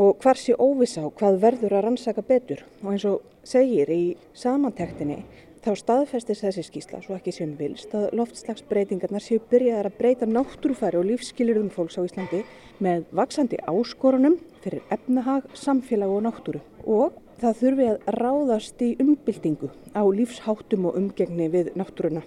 og 0.00 0.16
hvar 0.24 0.40
sé 0.40 0.56
óvisa 0.56 1.04
og 1.04 1.14
hvað 1.20 1.38
verður 1.44 1.76
að 1.76 1.84
rannsaka 1.86 2.24
betur. 2.24 2.64
Og 2.82 2.94
eins 2.94 3.04
og 3.04 3.20
segir 3.44 3.92
í 3.92 4.16
samantektinni 4.32 5.20
Þá 5.60 5.74
staðfestis 5.76 6.40
þessi 6.40 6.62
skísla, 6.64 6.98
svo 7.04 7.18
ekki 7.18 7.34
sem 7.36 7.50
vilst, 7.58 7.92
að 7.92 8.14
loftslagsbreytingarnar 8.16 9.20
séu 9.20 9.42
byrjaðar 9.50 9.90
að 9.90 9.96
breyta 9.98 10.28
náttúrufæri 10.28 10.96
og 10.96 11.04
lífskilurðum 11.10 11.66
fólks 11.74 11.98
á 12.00 12.04
Íslandi 12.06 12.40
með 12.80 13.02
vaksandi 13.18 13.58
áskorunum 13.68 14.38
fyrir 14.64 14.80
efnahag, 14.96 15.50
samfélag 15.52 16.14
og 16.14 16.22
náttúru. 16.24 16.62
Og 16.88 17.18
það 17.42 17.58
þurfi 17.58 17.88
að 17.90 18.08
ráðast 18.16 18.84
í 18.86 18.88
umbyltingu 19.04 19.68
á 19.92 20.02
lífsháttum 20.08 20.88
og 20.88 20.96
umgengni 20.96 21.50
við 21.52 21.74
náttúruna. 21.76 22.24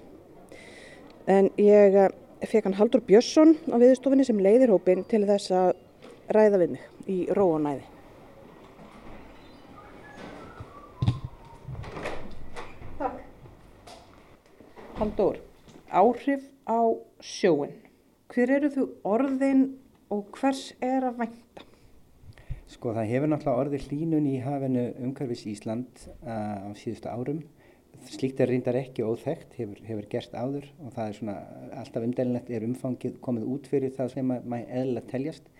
En 1.25 1.49
ég 1.57 1.97
eh, 2.03 2.13
fekk 2.45 2.69
hann 2.69 2.77
Haldur 2.77 3.01
Björnsson 3.07 3.55
á 3.73 3.81
viðstofinni 3.81 4.29
sem 4.29 4.45
leiðir 4.45 4.75
hópin 4.75 5.07
til 5.09 5.23
þess 5.25 5.49
að 5.57 5.73
ræða 6.29 6.61
við 6.61 6.77
mig 6.77 7.09
í 7.09 7.19
róanæði. 7.33 7.92
Haldur, 15.03 15.35
áhrif 15.91 16.43
á 16.63 16.79
sjóin. 17.19 17.73
Hver 18.31 18.51
eru 18.55 18.69
þú 18.71 18.83
orðin 19.03 19.63
og 20.07 20.29
hvers 20.37 20.61
er 20.79 21.03
að 21.03 21.17
vænta? 21.17 21.65
Sko 22.71 22.93
það 22.95 23.09
hefur 23.09 23.31
náttúrulega 23.33 23.63
orðið 23.65 23.89
hlínun 23.89 24.29
í 24.31 24.37
hafinu 24.45 24.85
umhverfis 25.03 25.41
Ísland 25.51 26.05
uh, 26.23 26.63
á 26.63 26.71
síðustu 26.79 27.11
árum. 27.11 27.41
Slíkt 28.13 28.39
er 28.39 28.53
reyndar 28.53 28.77
ekki 28.79 29.03
óþægt, 29.03 29.57
hefur, 29.57 29.81
hefur 29.89 30.07
gert 30.13 30.37
áður 30.39 30.69
og 30.79 30.95
það 30.95 31.09
er 31.09 31.19
svona 31.19 31.35
alltaf 31.81 32.07
umdelinlegt 32.07 32.53
er 32.55 32.67
umfangið 32.69 33.19
komið 33.27 33.51
út 33.57 33.67
fyrir 33.73 33.91
það 33.97 34.13
sem 34.15 34.31
maður 34.31 34.71
eðla 34.85 35.03
teljast. 35.11 35.51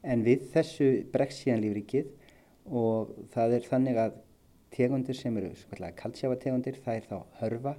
En 0.00 0.24
við 0.24 0.48
þessu 0.56 0.88
bregst 1.12 1.44
síðan 1.44 1.66
lífrikið 1.66 2.08
og 2.72 3.12
það 3.36 3.58
er 3.58 3.68
þannig 3.74 4.02
að 4.06 4.18
tegundir 4.72 5.20
sem 5.20 5.36
eru 5.36 5.52
kaldsjávategundir 6.00 6.80
það 6.80 7.02
er 7.02 7.12
þá 7.12 7.16
hörfa 7.42 7.76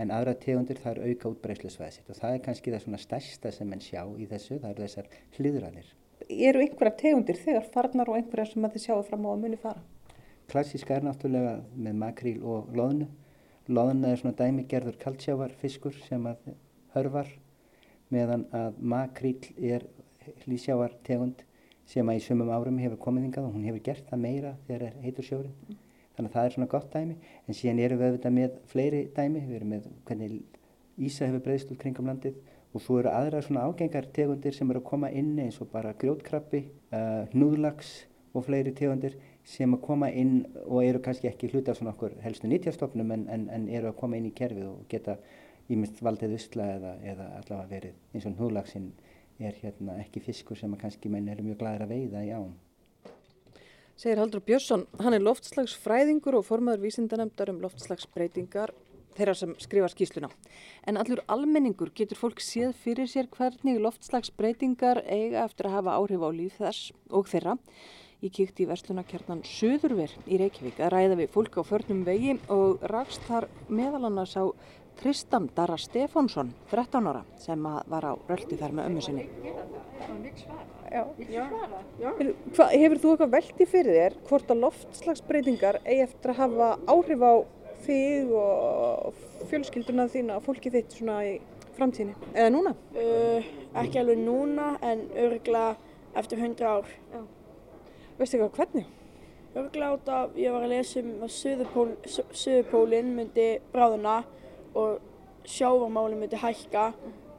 en 0.00 0.12
aðra 0.14 0.34
tegundir 0.40 0.80
það 0.82 0.96
er 0.98 1.10
auka 1.10 1.30
útbreyslusvæði 1.30 1.96
sitt 1.96 2.10
og 2.10 2.18
það 2.18 2.36
er 2.36 2.44
kannski 2.46 2.72
það 2.74 2.84
svona 2.84 3.00
stærsta 3.02 3.52
sem 3.54 3.68
menn 3.70 3.82
sjá 3.84 4.02
í 4.18 4.26
þessu, 4.30 4.58
það 4.62 4.70
eru 4.70 4.86
þessar 4.86 5.10
hliðranir. 5.36 5.90
Eru 6.28 6.62
einhverja 6.64 6.96
tegundir 7.02 7.38
þegar 7.40 7.68
farnar 7.74 8.10
og 8.10 8.18
einhverja 8.18 8.50
sem 8.52 8.68
þið 8.74 8.84
sjáu 8.86 9.04
fram 9.06 9.26
á 9.26 9.30
að 9.34 9.44
muni 9.44 9.60
fara? 9.60 9.84
Klassíska 10.50 10.96
er 10.96 11.06
náttúrulega 11.06 11.54
með 11.86 11.98
makríl 12.00 12.36
og 12.42 12.74
loðnu. 12.76 13.08
Loðna 13.70 14.12
er 14.12 14.20
svona 14.20 14.36
dæmigerður 14.36 14.98
kaldsjávarfiskur 15.00 15.96
sem 16.04 16.26
að 16.28 16.52
hörvar 16.96 17.30
meðan 18.12 18.44
að 18.54 18.76
makríl 18.80 19.38
er 19.56 19.86
hlýsjávartegund 20.44 21.44
sem 21.88 22.08
að 22.08 22.18
í 22.18 22.24
sumum 22.24 22.52
árum 22.52 22.78
hefur 22.80 23.00
komið 23.00 23.28
hingað 23.28 23.48
og 23.48 23.56
hún 23.56 23.66
hefur 23.68 23.82
gert 23.88 24.06
það 24.10 24.22
meira 24.24 24.52
þegar 24.66 24.86
er 24.88 25.00
heitur 25.04 25.26
sjórin 25.26 25.78
þannig 26.16 26.30
að 26.30 26.36
það 26.36 26.48
er 26.48 26.56
svona 26.56 26.70
gott 26.74 26.90
dæmi. 26.94 27.16
En 27.46 27.58
síðan 27.58 27.82
erum 27.84 28.00
við 28.00 28.10
auðvitað 28.10 28.36
með 28.38 28.58
fleiri 28.70 29.02
dæmi. 29.16 29.44
Við 29.48 29.58
erum 29.60 29.74
með 29.74 29.92
hvernig 30.08 30.40
Ísa 30.94 31.26
hefur 31.26 31.42
breyðst 31.42 31.72
út 31.74 31.80
kringum 31.82 32.10
landið. 32.10 32.40
Og 32.74 32.82
svo 32.82 32.98
eru 33.00 33.10
aðra 33.10 33.42
svona 33.42 33.66
ágengar 33.66 34.06
tegundir 34.14 34.54
sem 34.54 34.70
eru 34.70 34.82
að 34.82 34.88
koma 34.88 35.10
inn 35.14 35.36
eins 35.42 35.60
og 35.62 35.70
bara 35.70 35.94
grjótkrabbi 35.98 36.64
uh, 36.94 37.24
hnúðlags 37.34 37.92
og 38.34 38.46
fleiri 38.48 38.74
tegundir 38.74 39.14
sem 39.46 39.74
að 39.76 39.82
koma 39.84 40.08
inn 40.10 40.42
og 40.64 40.80
eru 40.82 41.00
kannski 41.04 41.28
ekki 41.28 41.50
hluti 41.52 41.70
af 41.70 41.78
svona 41.78 41.92
okkur 41.92 42.16
helstu 42.24 42.48
nýttjastofnum 42.50 43.12
en, 43.14 43.26
en, 43.30 43.48
en 43.52 43.66
eru 43.68 43.90
að 43.90 43.98
koma 44.00 44.18
inn 44.18 44.30
í 44.30 44.34
kerfið 44.36 44.66
og 44.70 44.86
geta 44.90 45.18
ímynd 45.70 46.00
valdið 46.04 46.36
usla 46.38 46.68
eða, 46.78 46.94
eða 47.12 47.28
allavega 47.38 47.70
verið 47.70 48.14
eins 48.14 48.26
og 48.28 48.38
hnúðlagsin 48.38 48.90
er 49.44 49.56
hérna 49.60 49.98
ekki 50.02 50.22
fiskur 50.24 50.58
sem 50.58 50.72
að 50.74 50.86
kannski 50.86 51.12
menn 51.12 51.28
eru 51.30 51.44
mjög 51.46 51.60
glæðir 51.62 51.86
að 51.86 51.94
veiða 51.94 52.24
í 52.24 52.32
ám 52.34 52.50
segir 53.96 54.18
Haldur 54.18 54.42
Björnsson. 54.44 54.86
Hann 55.00 55.14
er 55.14 55.22
loftslagsfræðingur 55.22 56.38
og 56.38 56.46
formadur 56.48 56.82
vísindanemdar 56.82 57.52
um 57.52 57.60
loftslagsbreytingar 57.62 58.72
þeirra 59.14 59.34
sem 59.38 59.52
skrifa 59.62 59.90
skýsluna. 59.92 60.30
En 60.88 60.98
allur 60.98 61.22
almenningur 61.30 61.92
getur 61.94 62.18
fólk 62.18 62.42
séð 62.42 62.74
fyrir 62.82 63.10
sér 63.10 63.28
hvernig 63.34 63.78
loftslagsbreytingar 63.82 65.04
eiga 65.06 65.44
eftir 65.44 65.70
að 65.70 65.76
hafa 65.78 65.98
áhrif 66.00 66.24
á 66.26 66.30
líf 66.34 66.58
þess 66.58 66.90
og 67.10 67.30
þeirra. 67.30 67.58
Ég 68.24 68.32
kíkti 68.32 68.64
í 68.64 68.68
verslunarkjarnan 68.70 69.42
Suðurver 69.44 70.12
í 70.24 70.38
Reykjavík 70.40 70.78
að 70.80 70.94
ræða 70.94 71.18
við 71.20 71.32
fólk 71.34 71.58
á 71.60 71.62
förnum 71.68 72.06
vegi 72.06 72.38
og 72.48 72.82
rakst 72.90 73.22
þar 73.28 73.50
meðal 73.68 74.06
annars 74.08 74.34
á 74.34 74.48
Tristan 75.00 75.48
Dara 75.56 75.76
Stefánsson, 75.80 76.52
13 76.70 77.06
ára, 77.10 77.24
sem 77.38 77.62
var 77.62 78.06
á 78.06 78.12
röldi 78.28 78.56
þar 78.60 78.76
með 78.76 78.90
ömmu 78.90 79.02
sinni. 79.04 79.26
Já. 80.94 81.02
Já. 81.28 81.44
Já. 82.00 82.10
Hva, 82.54 82.68
hefur 82.70 83.00
þú 83.02 83.12
eitthvað 83.14 83.34
veldi 83.34 83.66
fyrir 83.66 83.98
þér 83.98 84.16
hvort 84.28 84.52
að 84.54 84.62
loftslagsbreytingar 84.62 85.80
eigi 85.82 86.04
eftir 86.06 86.34
að 86.34 86.40
hafa 86.42 86.68
áhrif 86.94 87.24
á 87.26 87.34
þig 87.84 88.34
og 88.38 89.22
fjölskylduna 89.50 90.06
þína 90.12 90.38
og 90.38 90.46
fólki 90.46 90.72
þitt 90.72 90.94
svona 90.98 91.18
í 91.26 91.32
framtíðinni? 91.76 92.14
Eða 92.32 92.52
núna? 92.54 92.74
Uh, 92.94 93.48
ekki 93.82 94.00
alveg 94.00 94.20
núna 94.22 94.74
en 94.86 95.08
örgla 95.24 95.64
eftir 96.14 96.38
100 96.38 96.68
ár. 96.70 96.92
Veistu 98.18 98.38
eitthvað 98.38 98.60
hvernig? 98.60 98.92
Örgla 99.54 99.90
át 99.94 100.08
að 100.10 100.38
ég 100.42 100.54
var 100.54 100.64
að 100.66 100.72
lesa 100.74 101.02
um 101.02 101.10
að 101.22 101.34
Suðupól, 101.34 101.90
Suðupólinn 102.10 103.12
myndi 103.18 103.48
bráðuna 103.74 104.22
og 104.74 104.98
sjávarmáli 105.44 106.18
myndi 106.18 106.36
hækka 106.36 106.92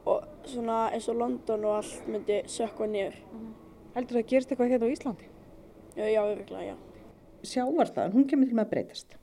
og 0.06 0.22
svona 0.46 0.88
eins 0.94 1.08
og 1.08 1.16
London 1.16 1.64
og 1.64 1.76
allt 1.76 2.08
myndi 2.08 2.42
sökka 2.46 2.86
niður. 2.86 3.16
Mm 3.32 3.38
-hmm. 3.38 3.52
Heldur 3.94 4.16
það 4.16 4.22
að 4.22 4.30
gerist 4.30 4.50
eitthvað 4.50 4.68
hérna 4.68 4.86
á 4.86 4.94
Íslandi? 4.94 5.24
Já, 5.96 6.04
já, 6.04 6.22
öruglega, 6.32 6.64
já. 6.64 6.74
Sjávarstaðan, 7.42 8.12
hún 8.12 8.28
kemur 8.28 8.46
til 8.46 8.54
með 8.54 8.64
að 8.64 8.70
breytast? 8.70 9.16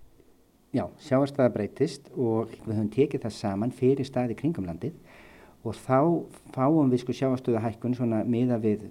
Já, 0.74 0.88
sjávarstaða 0.98 1.54
breytist 1.54 2.10
og 2.18 2.50
við 2.66 2.74
höfum 2.74 2.90
tekið 2.90 3.22
það 3.22 3.32
saman 3.32 3.72
fyrir 3.72 4.06
staði 4.06 4.36
kringumlandið 4.36 4.94
og 5.64 5.76
þá 5.80 6.00
fáum 6.56 6.90
við 6.92 7.04
sko 7.04 7.16
sjávarstöða 7.16 7.62
hækkun 7.64 7.94
svona 7.96 8.24
miða 8.28 8.58
við 8.64 8.84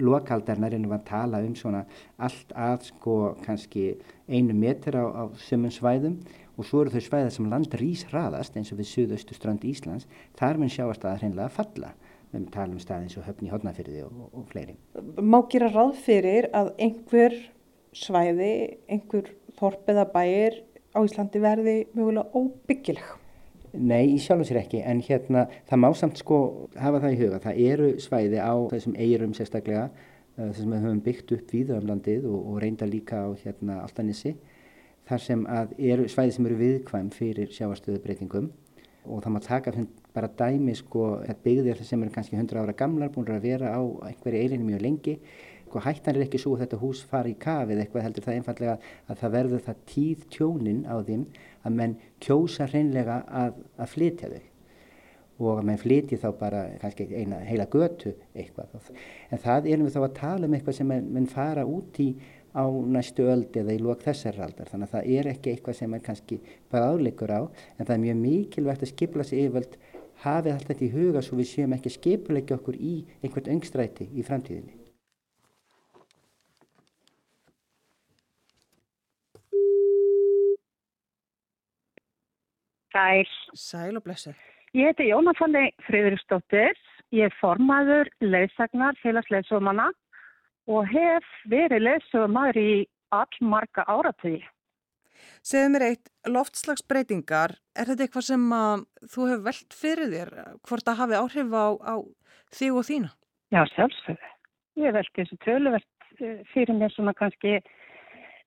lokaldarnar 0.00 0.76
en 0.76 0.86
við 0.86 0.94
að 0.96 1.04
tala 1.08 1.42
um 1.44 1.56
svona 1.58 1.82
allt 2.16 2.54
að 2.54 2.86
sko 2.88 3.16
kannski 3.44 3.98
einu 4.28 4.54
meter 4.56 4.96
á, 4.96 5.04
á 5.04 5.22
sömum 5.36 5.74
svæðum 5.74 6.20
og 6.54 6.66
svo 6.68 6.82
eru 6.82 6.92
þau 6.94 7.04
svæðar 7.06 7.32
sem 7.34 7.48
land 7.50 7.74
rís 7.80 8.04
hraðast 8.10 8.56
eins 8.58 8.72
og 8.74 8.80
við 8.80 8.90
suðaustu 8.90 9.36
strand 9.36 9.64
Íslands. 9.66 10.06
Þar 10.38 10.60
mun 10.60 10.72
sjáast 10.72 11.06
að 11.06 11.22
hreinlega 11.22 11.50
falla. 11.54 11.94
Við 12.34 12.46
talum 12.54 12.80
stað 12.82 13.06
eins 13.06 13.18
og 13.18 13.26
höfn 13.28 13.46
í 13.46 13.50
hodnafyrði 13.52 14.04
og, 14.06 14.22
og, 14.32 14.46
fleiri. 14.50 14.76
Má 15.22 15.38
gera 15.50 15.70
ráð 15.70 15.98
fyrir 16.02 16.48
að 16.54 16.72
einhver 16.82 17.36
svæði, 17.94 18.54
einhver 18.90 19.28
þorp 19.58 19.92
eða 19.92 20.08
bæir 20.10 20.62
á 20.94 20.98
Íslandi 21.02 21.42
verði 21.42 21.76
mögulega 21.94 22.26
óbyggileg? 22.34 23.12
Nei, 23.74 24.14
í 24.14 24.18
sjálf 24.22 24.44
og 24.44 24.48
sér 24.48 24.60
ekki, 24.60 24.80
en 24.86 25.00
hérna 25.02 25.48
það 25.66 25.80
má 25.82 25.88
samt 25.98 26.20
sko 26.22 26.40
hafa 26.78 27.00
það 27.02 27.14
í 27.14 27.20
huga, 27.22 27.40
það 27.42 27.62
eru 27.64 27.88
svæði 28.02 28.38
á 28.38 28.54
þessum 28.70 28.98
eirum 29.02 29.32
sérstaklega 29.34 29.88
eh, 29.88 30.50
þessum 30.52 30.74
við 30.74 30.84
höfum 30.86 31.00
byggt 31.08 31.32
upp 31.34 31.54
við 31.54 31.72
um 31.74 31.88
landið 31.90 32.28
og, 32.30 32.36
og 32.52 32.60
reynda 32.62 32.86
líka 32.86 33.24
á 33.26 33.28
hérna 33.42 33.80
Altanissi 33.82 34.36
þar 35.08 35.24
sem 35.24 35.46
að 35.46 35.74
eru 35.78 36.08
svæði 36.08 36.36
sem 36.36 36.46
eru 36.50 36.60
viðkvæm 36.60 37.10
fyrir 37.14 37.50
sjáarstöðubreytingum 37.54 38.50
og 39.04 39.24
það 39.24 39.34
má 39.34 39.40
taka 39.44 39.72
bara 40.14 40.30
dæmi 40.38 40.74
sko 40.78 41.08
byggðir 41.44 41.82
sem 41.84 42.02
eru 42.02 42.14
kannski 42.14 42.38
100 42.38 42.62
ára 42.62 42.76
gamlar 42.76 43.12
búin 43.12 43.28
að 43.34 43.44
vera 43.50 43.74
á 43.76 43.82
einhverju 43.82 44.40
eiginni 44.40 44.70
mjög 44.70 44.86
lengi 44.86 45.18
og 45.74 45.80
sko, 45.80 45.88
hættan 45.88 46.16
er 46.16 46.24
ekki 46.28 46.38
svo 46.38 46.54
að 46.54 46.64
þetta 46.64 46.78
hús 46.78 47.02
fari 47.10 47.32
í 47.34 47.38
kafið 47.40 47.80
eitthvað 47.82 48.04
heldur 48.06 48.24
það 48.24 48.36
einfallega 48.38 48.74
að 49.10 49.20
það 49.20 49.32
verður 49.34 49.62
það 49.64 49.78
tíð 49.90 50.26
tjónin 50.30 50.82
á 50.86 50.96
þeim 51.02 51.24
að 51.64 51.78
menn 51.80 51.96
kjósa 52.22 52.68
hreinlega 52.70 53.16
að, 53.26 53.56
að 53.76 53.90
flytja 53.90 54.30
þau. 54.30 54.44
Og 55.42 55.58
að 55.58 55.66
menn 55.66 55.80
flytji 55.82 56.18
þá 56.22 56.28
bara 56.38 56.60
kannski 56.78 57.08
eina 57.10 57.40
heila 57.42 57.66
götu 57.66 58.12
eitthvað. 58.38 58.92
En 59.34 59.42
það 59.42 59.66
erum 59.72 59.88
við 59.88 59.96
þá 59.96 60.04
að 60.04 60.16
tala 60.20 60.46
um 60.46 60.54
eitthvað 60.54 60.78
sem 60.78 60.94
menn 60.94 61.26
fara 61.32 61.66
út 61.66 61.98
í 61.98 62.08
á 62.54 62.64
næstu 62.70 63.26
öld 63.26 63.56
eða 63.58 63.74
í 63.74 63.82
lók 63.82 64.04
þessar 64.06 64.38
aldar. 64.46 64.70
Þannig 64.70 64.88
að 64.88 64.94
það 64.94 65.10
er 65.16 65.30
ekki 65.32 65.52
eitthvað 65.52 65.78
sem 65.80 65.96
er 65.96 66.04
kannski 66.06 66.38
bara 66.70 66.92
áleikur 66.94 67.34
á 67.34 67.42
en 67.42 67.86
það 67.86 67.96
er 67.96 68.04
mjög 68.04 68.22
mikilvægt 68.22 68.86
að 68.86 68.92
skipla 68.94 69.26
sig 69.26 69.42
yfirvöld 69.42 69.76
hafið 70.22 70.54
allt 70.54 70.70
þetta 70.70 70.86
í 70.86 70.94
huga 70.94 71.22
svo 71.24 71.40
við 71.40 71.50
séum 71.50 71.74
ekki 71.76 71.92
skipulegja 71.96 72.58
okkur 72.60 72.78
í 72.78 72.94
einhvert 73.22 73.50
öngstræti 73.50 74.08
í 74.14 74.24
framtíðinni. 74.26 74.78
Sæl. 82.94 83.26
Sæl 83.58 83.96
og 83.98 84.04
blessið. 84.06 84.38
Ég 84.74 84.92
heiti 84.92 85.08
Jónafanni 85.10 85.72
Friðriksdóttir. 85.88 86.78
Ég 87.14 87.26
er 87.26 87.34
formaður 87.40 88.08
leysagnar 88.22 88.94
félagsleysumana 89.02 89.90
og 90.70 90.88
hef 90.88 91.30
verið 91.50 91.86
leysumar 91.88 92.56
í 92.58 92.84
allmarga 93.14 93.84
áratögi. 93.86 94.42
Segðu 95.44 95.70
mér 95.74 95.84
eitt, 95.88 96.10
loftslagsbreytingar, 96.28 97.54
er 97.76 97.88
þetta 97.90 98.06
eitthvað 98.06 98.26
sem 98.28 98.44
þú 99.12 99.28
hefur 99.30 99.44
velt 99.44 99.76
fyrir 99.76 100.12
þér? 100.12 100.32
Hvort 100.66 100.86
það 100.88 101.00
hafi 101.00 101.18
áhrif 101.20 101.54
á, 101.54 101.66
á 101.80 101.94
þig 102.52 102.78
og 102.80 102.86
þína? 102.88 103.10
Já, 103.54 103.62
sjálfsögðu. 103.74 104.30
Ég 104.82 104.94
veldi 104.96 105.20
þessu 105.20 105.36
töluvert 105.44 106.06
eh, 106.18 106.40
fyrir 106.50 106.78
mér 106.78 106.92
svona 106.94 107.14
kannski 107.16 107.58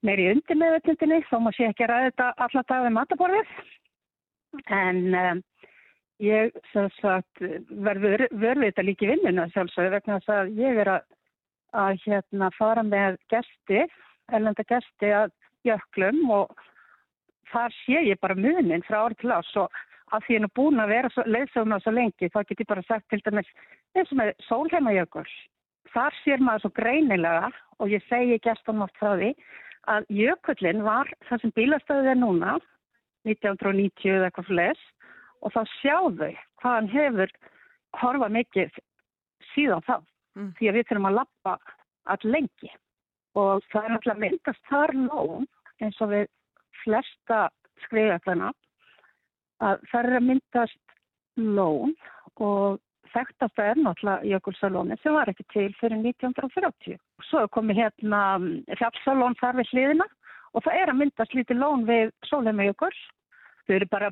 meiri 0.06 0.32
undir 0.34 0.60
meðveitundinni, 0.60 1.22
þó 1.30 1.38
má 1.42 1.52
sé 1.56 1.70
ekki 1.70 1.86
að 1.86 1.94
ræða 1.94 2.10
þetta 2.10 2.28
alla 2.46 2.64
dagið 2.72 2.96
mataborðið. 2.98 3.54
En 4.74 5.00
um, 5.22 5.42
ég 6.24 6.58
sagt, 7.00 7.42
verður 7.70 8.28
verður 8.32 8.68
þetta 8.70 8.86
líki 8.86 9.10
vinnuna 9.12 9.48
sjálfsögðu 9.54 9.96
vegna 9.96 10.20
þess 10.20 10.36
að 10.36 10.52
ég 10.60 10.82
er 10.84 10.92
að, 10.98 11.08
að 11.78 12.00
hérna, 12.06 12.50
fara 12.58 12.84
með 12.84 13.20
gesti, 13.32 13.84
ellenda 14.34 14.66
gesti 14.68 15.12
að 15.14 15.34
jöklum 15.68 16.24
og 16.34 16.56
þar 17.52 17.76
sé 17.84 18.02
ég 18.10 18.20
bara 18.22 18.38
munin 18.38 18.84
frá 18.88 19.04
árið 19.06 19.22
til 19.22 19.36
ás 19.36 19.52
og 19.60 19.84
að 20.16 20.26
því 20.26 20.38
hennu 20.38 20.50
búin 20.56 20.82
að 20.82 20.92
vera 20.94 21.28
leiðsöguna 21.28 21.80
svo 21.84 21.94
lengi 21.96 22.32
þá 22.32 22.40
get 22.48 22.64
ég 22.64 22.70
bara 22.70 22.84
sagt 22.88 23.08
til 23.12 23.22
dæmis 23.26 23.50
eins 23.96 24.12
og 24.12 24.20
með 24.20 24.34
sólheimajökul. 24.48 25.28
Þar 25.94 26.18
sér 26.24 26.44
maður 26.44 26.66
svo 26.66 26.72
greinilega 26.80 27.52
og 27.80 27.92
ég 27.92 28.04
segi 28.08 28.40
gestunum 28.44 28.86
oft 28.88 29.00
frá 29.00 29.16
því 29.16 29.34
að 29.92 30.08
jökullin 30.12 30.84
var 30.84 31.12
það 31.30 31.44
sem 31.44 31.56
bílastöðið 31.56 32.12
er 32.14 32.20
núna 32.20 32.58
1990 33.28 34.16
eða 34.16 34.30
eitthvað 34.30 34.52
fles 34.52 34.84
og 35.44 35.54
þá 35.56 35.62
sjáðu 35.80 36.32
hvað 36.62 36.78
hann 36.78 36.92
hefur 36.92 37.34
horfað 38.02 38.36
mikið 38.38 38.80
síðan 39.54 39.84
þá 39.88 39.98
mm. 40.38 40.50
því 40.60 40.70
að 40.70 40.80
við 40.80 40.90
þurfum 40.90 41.10
að 41.12 41.20
lappa 41.20 41.58
all 42.14 42.24
lengi 42.36 42.74
og 43.38 43.66
það 43.72 43.84
er 43.84 43.94
náttúrulega 43.94 44.24
myndast 44.24 44.70
þar 44.72 44.96
lón 45.04 45.48
eins 45.84 46.02
og 46.02 46.14
við 46.14 46.28
flesta 46.84 47.40
skriðjöklana 47.86 48.52
að 49.66 49.88
það 49.92 50.00
er 50.04 50.20
að 50.20 50.28
myndast 50.32 50.98
lón 51.38 51.96
og 52.42 52.80
þekktast 53.14 53.62
er 53.62 53.80
náttúrulega 53.80 54.32
Jökulsalóni 54.32 54.98
sem 55.02 55.16
var 55.16 55.30
ekki 55.32 55.46
til 55.54 55.70
fyrir 55.80 56.02
1930. 56.02 56.98
Svo 57.30 57.44
er 57.44 57.54
komið 57.54 57.84
hérna 57.84 58.22
fjallsalón 58.80 59.38
þar 59.42 59.62
við 59.62 59.72
hliðina 59.74 60.08
og 60.54 60.66
það 60.66 60.82
er 60.82 60.92
að 60.92 61.00
myndast 61.02 61.38
lítið 61.38 61.62
lón 61.62 61.86
við 61.88 62.12
Sólheimaujökull. 62.30 62.98
Þau 63.68 63.74
eru 63.76 63.88
bara, 63.92 64.12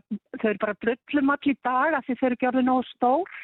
bara 0.62 0.78
brullum 0.84 1.32
allir 1.32 1.58
dag 1.64 1.96
að 1.96 2.10
þau 2.10 2.16
fyrir 2.22 2.40
gjörðu 2.42 2.66
nógu 2.66 2.88
stór. 2.92 3.36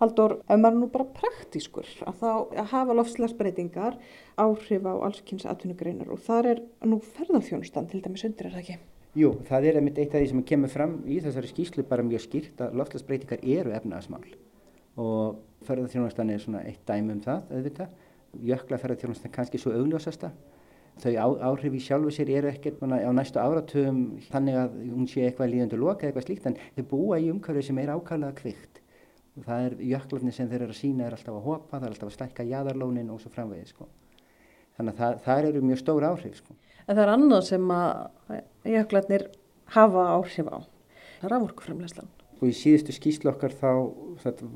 Haldur, 0.00 0.38
ef 0.48 0.56
maður 0.56 0.78
nú 0.80 0.86
bara 0.88 1.04
praktískur 1.12 1.88
að 2.08 2.20
þá 2.22 2.28
að 2.32 2.70
hafa 2.70 2.94
lofslagsbreytingar 2.96 3.98
áhrif 4.40 4.86
á 4.88 4.94
allskynns 4.96 5.44
atvinnugreinar 5.50 6.08
og 6.14 6.22
þar 6.24 6.48
er 6.54 6.62
nú 6.88 6.96
ferðarþjónustan 7.04 7.90
til 7.90 8.00
dæmis 8.00 8.24
undir, 8.24 8.48
er 8.48 8.54
það 8.54 8.62
ekki? 8.62 8.78
Jú, 9.20 9.34
það 9.48 9.66
er 9.68 9.80
einmitt 9.80 10.00
eitt 10.00 10.14
af 10.14 10.22
því 10.22 10.30
sem 10.30 10.44
kemur 10.48 10.72
fram 10.72 10.94
í 11.04 11.18
þessari 11.20 11.50
skýslu 11.50 11.84
bara 11.90 12.06
mjög 12.06 12.24
skýrt 12.24 12.64
að 12.64 12.78
lofslagsbreytingar 12.80 13.44
eru 13.56 13.74
efnaðasmál 13.76 14.24
og 15.00 15.42
ferðarþjónustan 15.68 16.32
er 16.32 16.40
svona 16.40 16.64
eitt 16.64 16.80
dæmi 16.88 17.18
um 17.18 17.22
það, 17.24 17.44
auðvitað. 17.50 17.92
Jökla 18.46 18.78
ferðarþjónustan 18.80 19.34
kannski 19.34 19.60
svo 19.60 19.74
augljósasta 19.76 20.32
þau 21.00 21.38
áhrif 21.50 21.76
í 21.76 21.80
sjálfu 21.82 22.12
sér 22.14 22.30
eru 22.40 22.50
ekkert 22.50 22.80
á 22.82 23.10
næstu 23.12 23.40
áratöfum 23.40 24.20
þannig 24.30 24.58
að 24.60 24.76
hún 24.90 25.08
sé 25.08 25.24
eitthvað 25.26 25.52
líðandur 25.54 25.82
loka 25.84 26.06
eitthvað 26.06 26.26
slíkt 26.26 26.48
en 26.50 26.58
þau 26.76 26.84
búa 26.90 27.20
í 27.20 27.30
umhverfi 27.32 27.68
sem 27.68 27.80
er 27.80 27.92
ákvæmlega 27.94 28.36
kvikt 28.40 28.80
það 29.46 29.66
er 29.66 29.76
jöklarnir 29.92 30.36
sem 30.36 30.48
þeir 30.50 30.64
eru 30.66 30.74
að 30.74 30.80
sína 30.80 31.06
er 31.06 31.16
alltaf 31.16 31.36
að 31.36 31.46
hopa, 31.46 31.78
það 31.78 31.86
er 31.86 31.94
alltaf 31.94 32.10
að 32.10 32.16
stækka 32.16 32.48
jæðarlónin 32.50 33.12
og 33.14 33.20
svo 33.22 33.32
framvegið 33.34 33.72
sko. 33.72 33.88
þannig 34.76 34.94
að 34.94 35.00
það, 35.02 35.20
það 35.26 35.50
eru 35.50 35.62
mjög 35.68 35.82
stór 35.82 36.08
áhrif 36.08 36.38
sko. 36.40 36.56
En 36.86 36.96
það 36.96 37.02
er 37.04 37.12
annað 37.14 37.42
sem 37.48 37.74
að 37.74 38.40
jöklarnir 38.74 39.26
hafa 39.76 40.06
áhrif 40.16 40.50
á 40.50 40.58
það 41.20 41.28
er 41.28 41.36
afvorkuframlegslan 41.36 42.16
og 42.40 42.48
í 42.48 42.54
síðustu 42.56 42.94
skýslu 42.96 43.30
okkar 43.34 43.52
þá 43.52 43.70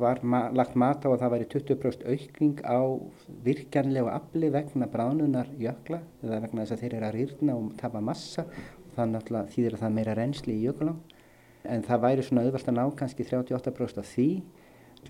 var 0.01 0.23
ma 0.25 0.47
lagt 0.57 0.77
mat 0.81 1.05
á 1.05 1.09
að 1.13 1.19
það 1.21 1.35
væri 1.35 1.49
20% 1.53 2.07
aukning 2.09 2.63
á 2.65 2.81
virkjanlegu 3.45 4.09
afli 4.09 4.49
vegna 4.55 4.89
bránunar 4.89 5.51
jökla 5.61 6.01
eða 6.25 6.41
vegna 6.47 6.65
þess 6.65 6.77
að 6.77 6.85
þeir 6.85 6.97
eru 6.97 7.09
að 7.11 7.17
rýrna 7.19 7.57
og 7.59 7.75
tapa 7.81 8.01
massa 8.01 8.47
og 8.47 8.95
það 8.97 9.13
náttúrulega 9.13 9.53
þýðir 9.53 9.77
að 9.77 9.83
það 9.83 9.91
er 9.91 9.97
meira 9.99 10.17
reynsli 10.17 10.57
í 10.57 10.65
jökulám 10.65 11.03
en 11.75 11.85
það 11.85 12.05
væri 12.07 12.25
svona 12.25 12.47
auðvalt 12.47 12.71
að 12.73 12.79
ná 12.79 12.85
kannski 13.03 13.29
38% 13.29 14.01
af 14.01 14.09
því 14.15 14.29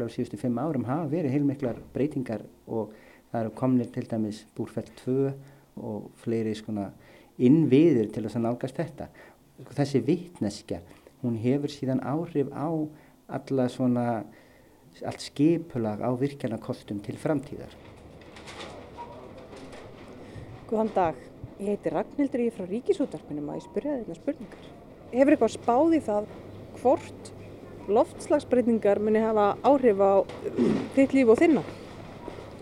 á 0.03 0.09
síðustu 0.11 0.41
fimm 0.41 0.59
árum 0.59 0.89
hafa 0.89 1.07
verið 1.13 1.37
heilmiklar 1.37 1.79
breytingar 1.95 2.43
og 2.67 2.95
það 3.31 3.41
eru 3.45 3.55
komnir 3.61 3.93
til 3.95 4.07
dæmis 4.11 4.43
búrfell 4.57 4.91
2 5.05 5.17
og 5.85 6.11
fleiri 6.23 6.55
svona 6.59 6.91
innviður 7.39 8.11
til 8.15 8.27
þess 8.27 8.39
að 8.39 8.47
nálgast 8.49 8.79
þetta 8.79 9.09
þessi 9.75 10.03
vittneskja 10.07 10.81
hún 11.23 11.39
hefur 11.41 11.73
síðan 11.73 12.03
áhrif 12.03 12.51
á 12.51 12.69
alla 13.39 13.69
svona 13.73 14.07
allt 15.03 15.23
skipulag 15.25 16.03
á 16.05 16.11
virkjanarkostum 16.15 17.01
til 17.03 17.17
framtíðar. 17.19 17.73
Góðan 20.71 20.93
dag, 20.95 21.19
ég 21.59 21.75
heiti 21.75 21.93
Ragnhildur 21.93 22.45
ég 22.45 22.53
er 22.53 22.57
frá 22.59 22.69
Ríkisútarpunum 22.71 23.51
að 23.51 23.59
ég 23.59 23.67
spyrja 23.67 23.97
þetta 24.01 24.19
spurningar. 24.21 24.69
Hefur 25.15 25.35
eitthvað 25.35 25.55
spáð 25.57 25.97
í 25.97 26.01
það 26.05 26.31
hvort 26.81 27.34
loftslagsbreytingar 27.89 29.01
muni 29.03 29.23
hafa 29.25 29.55
áhrif 29.67 30.01
á 30.01 30.13
þitt 30.97 31.17
líf 31.17 31.33
og 31.35 31.41
þinna? 31.41 31.63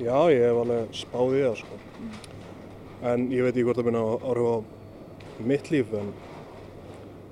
Já, 0.03 0.17
ég 0.33 0.43
hef 0.43 0.61
alveg 0.65 0.97
spáð 0.97 1.37
í 1.39 1.43
það 1.47 1.57
sko. 1.63 1.81
En 3.13 3.27
ég 3.35 3.47
veit 3.47 3.53
ekki 3.55 3.67
hvort 3.67 3.81
það 3.81 3.91
muni 3.91 4.05
áhrif 4.31 4.51
á 4.51 4.57
mitt 5.43 5.71
líf 5.73 5.93
en 5.99 6.13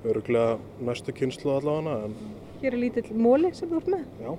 öruglega 0.07 0.57
næstu 0.81 1.13
kynslu 1.15 1.53
allavega 1.55 2.07
en... 2.07 2.15
Hér 2.61 2.75
er 2.75 2.81
lítill 2.81 3.17
móli 3.17 3.51
sem 3.57 3.69
þú 3.69 3.81
ert 3.81 3.91
með 3.93 4.03
Já, 4.21 4.31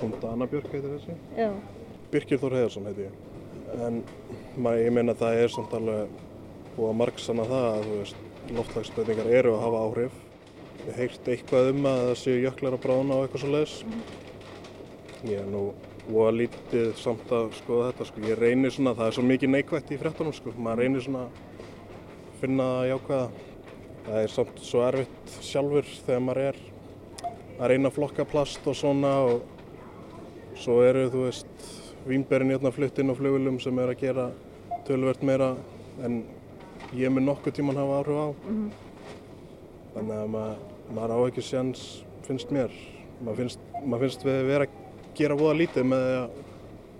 Punta 0.00 0.32
Annabjörg 0.32 0.68
heitir 0.72 0.92
þessi 0.92 1.16
Já. 1.36 1.50
Birkir 2.12 2.40
Þór 2.40 2.56
Heiðarsson 2.58 2.88
heiti 2.90 3.08
ég 3.08 3.24
en 3.86 4.02
ég 4.78 4.92
meina 4.94 5.12
að 5.12 5.22
það 5.24 5.40
er 5.42 5.52
samt 5.52 5.74
alveg 5.76 6.14
búið 6.76 6.90
að 6.90 6.98
margsana 7.00 7.46
það 7.50 7.66
að 7.72 8.14
loftlagsbreytingar 8.56 9.32
eru 9.40 9.54
að 9.56 9.64
hafa 9.64 9.82
áhrif 9.88 10.20
Ég 10.86 10.94
heirt 11.00 11.28
eitthvað 11.28 11.72
um 11.72 11.86
að 11.90 12.02
það 12.04 12.18
séu 12.22 12.38
jöklar 12.44 12.76
að 12.76 12.84
brána 12.86 13.16
og 13.16 13.26
eitthvað 13.26 13.40
svo 13.44 13.50
leiðis 13.50 13.84
-hmm. 13.84 14.02
Ég 15.26 15.40
er 15.40 15.46
nú 15.50 15.74
og 16.06 16.28
að 16.28 16.36
lítið 16.40 16.92
samt 17.00 17.32
að 17.34 17.48
skoða 17.58 17.90
þetta 17.90 18.04
sko. 18.06 18.20
ég 18.20 18.38
reynir 18.38 18.70
svona, 18.70 18.94
það 18.94 19.06
er 19.06 19.16
svo 19.16 19.22
mikið 19.26 19.50
neikvægt 19.50 19.90
í 19.90 19.98
fréttunum 19.98 20.32
sko. 20.32 20.52
maður 20.56 20.78
reynir 20.78 21.02
svona 21.02 21.24
að 21.26 21.30
finna 22.40 22.64
það 22.64 22.88
jákvæða 22.90 23.28
það 24.06 24.20
er 24.22 24.30
samt 24.30 24.62
svo 24.62 24.82
erfitt 24.86 25.36
sjálfur 25.42 25.90
þegar 26.06 26.22
maður 26.22 26.42
er 26.44 26.60
að 27.56 27.70
reyna 27.72 27.90
að 27.90 27.96
flokka 27.96 28.26
plast 28.28 28.66
og 28.70 28.78
svona 28.78 29.12
og 29.26 29.42
svo 30.62 30.78
eru 30.86 31.08
þú 31.10 31.24
veist 31.24 31.70
vínberinn 32.06 32.54
hérna 32.54 32.72
flutt 32.74 32.98
inn 33.02 33.10
á 33.10 33.18
flugulum 33.18 33.58
sem 33.60 33.78
er 33.82 33.90
að 33.90 34.02
gera 34.04 34.28
tölvert 34.86 35.24
meira 35.26 35.56
en 36.06 36.22
ég 36.94 37.10
með 37.10 37.26
nokkuð 37.26 37.58
tíman 37.58 37.80
hafa 37.80 37.98
áhrif 37.98 38.22
á 38.22 38.28
mm 38.30 38.54
-hmm. 38.54 38.70
þannig 39.94 40.16
að 40.22 40.28
maður, 40.36 40.75
maður 40.94 41.16
á 41.16 41.18
ekki 41.30 41.42
séns 41.42 41.82
finnst 42.26 42.52
mér 42.54 42.70
maður 43.20 43.42
finnst, 43.42 43.66
maður 43.82 44.06
finnst 44.06 44.26
við 44.26 44.40
vera 44.52 44.68
að 44.68 44.80
gera 45.16 45.38
voða 45.38 45.60
lítið 45.62 45.92
með 45.92 46.08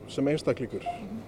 sem 0.08 0.28
einstakleikur 0.32 0.84
-hmm. 0.86 1.24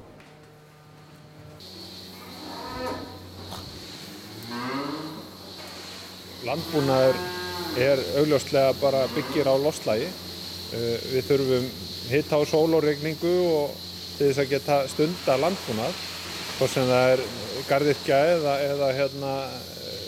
landbúnaður 6.49 7.18
er 7.79 8.01
augljóslega 8.18 8.75
bara 8.81 9.05
byggir 9.14 9.49
á 9.51 9.55
loslægi. 9.61 10.09
Uh, 10.68 10.97
við 11.12 11.29
þurfum 11.31 11.68
hitt 12.09 12.33
á 12.33 12.38
sólóregningu 12.49 13.35
og 13.53 13.75
til 14.18 14.29
þess 14.29 14.42
að 14.42 14.53
geta 14.53 14.79
stunda 14.90 15.37
landbúnað, 15.40 16.03
hvort 16.59 16.73
sem 16.73 16.88
það 16.88 17.12
er 17.14 17.23
gardirkja 17.68 18.21
eða, 18.35 18.55
eða 18.66 18.92
hérna, 18.97 19.33
uh, 19.49 19.99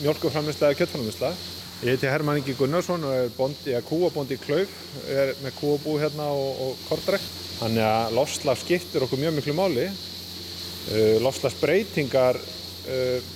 mjölkuframisla 0.00 0.70
eða 0.70 0.80
kjöttframisla. 0.80 1.32
Ég 1.80 1.94
heiti 1.94 2.10
Herman 2.12 2.36
Ingi 2.36 2.52
Gunnarsson 2.52 3.04
og 3.08 3.12
er 3.16 3.30
bondi, 3.32 3.72
kúabondi 3.88 4.36
í 4.36 4.40
Klauf, 4.42 4.72
er 5.08 5.30
með 5.40 5.54
kúabú 5.56 5.94
hérna 5.96 6.26
og, 6.28 6.58
og 6.60 6.82
kortrækt. 6.90 7.30
Þannig 7.56 7.86
að 7.88 8.16
losslag 8.18 8.60
skiptir 8.60 9.06
okkur 9.06 9.22
mjög 9.22 9.38
miklu 9.38 9.54
máli. 9.56 9.86
Uh, 10.90 11.16
Lofslagsbreytingar, 11.24 12.36
uh, 12.36 13.32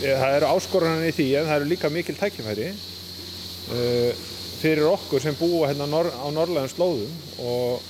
það 0.00 0.36
eru 0.40 0.50
áskoranir 0.56 1.12
í 1.12 1.14
því 1.14 1.28
en 1.38 1.48
það 1.52 1.60
eru 1.60 1.70
líka 1.70 1.92
mikil 1.94 2.18
tækifæri 2.18 2.68
uh, 2.74 4.26
fyrir 4.58 4.90
okkur 4.90 5.22
sem 5.22 5.38
búa 5.38 5.70
hérna 5.70 5.86
nor 5.86 6.10
á 6.10 6.26
norrlæðum 6.34 6.74
slóðum. 6.74 7.16
Og, 7.46 7.88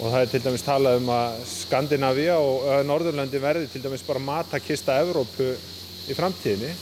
og 0.00 0.04
það 0.08 0.20
er 0.24 0.34
til 0.34 0.44
dæmis 0.48 0.66
talað 0.66 0.98
um 1.04 1.14
að 1.14 1.40
Skandinavíu 1.54 2.34
og 2.42 2.70
Norðurlandi 2.90 3.46
verði 3.46 3.70
til 3.70 3.86
dæmis 3.86 4.02
bara 4.02 4.28
matakista 4.32 4.98
Evrópu 5.06 5.52
í 6.10 6.18
framtíðinni 6.18 6.74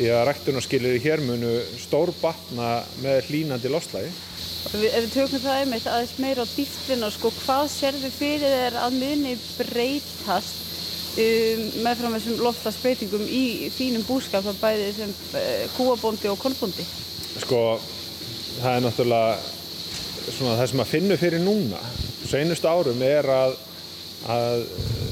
því 0.00 0.08
að 0.16 0.26
ræktunarskilir 0.30 0.96
í 0.96 1.02
hér 1.04 1.20
munu 1.20 1.52
stór 1.76 2.12
batna 2.22 2.80
með 3.04 3.26
hlínandi 3.28 3.68
lofslægi. 3.68 4.08
Ef 4.70 4.76
við 4.80 5.12
tökum 5.12 5.42
það 5.42 5.58
einmitt 5.58 5.88
aðeins 5.88 6.14
meira 6.20 6.44
á 6.44 6.48
dýftina, 6.48 7.10
sko, 7.12 7.30
hvað 7.42 7.66
sérðu 7.72 8.10
fyrir 8.14 8.54
þér 8.54 8.78
að 8.80 8.96
muni 8.96 9.34
breytast 9.58 10.58
um, 11.20 11.64
með 11.84 12.00
frá 12.00 12.08
þessum 12.14 12.42
loftlagsbreytingum 12.46 13.26
í 13.28 13.44
þínum 13.76 14.06
búskap, 14.08 14.44
það 14.46 14.60
bæði 14.62 14.90
sem 14.96 15.12
uh, 15.12 15.64
kúabóndi 15.76 16.32
og 16.32 16.40
kornbóndi? 16.40 16.86
Sko, 17.44 17.60
það 18.60 18.78
er 18.78 18.86
náttúrulega 18.86 20.30
svona 20.30 20.56
það 20.62 20.72
sem 20.72 20.84
að 20.84 20.90
finna 20.94 21.20
fyrir 21.20 21.44
núna, 21.44 21.82
seinustu 22.30 22.72
árum 22.72 23.04
er 23.04 23.28
að, 23.34 23.54
að 24.32 24.66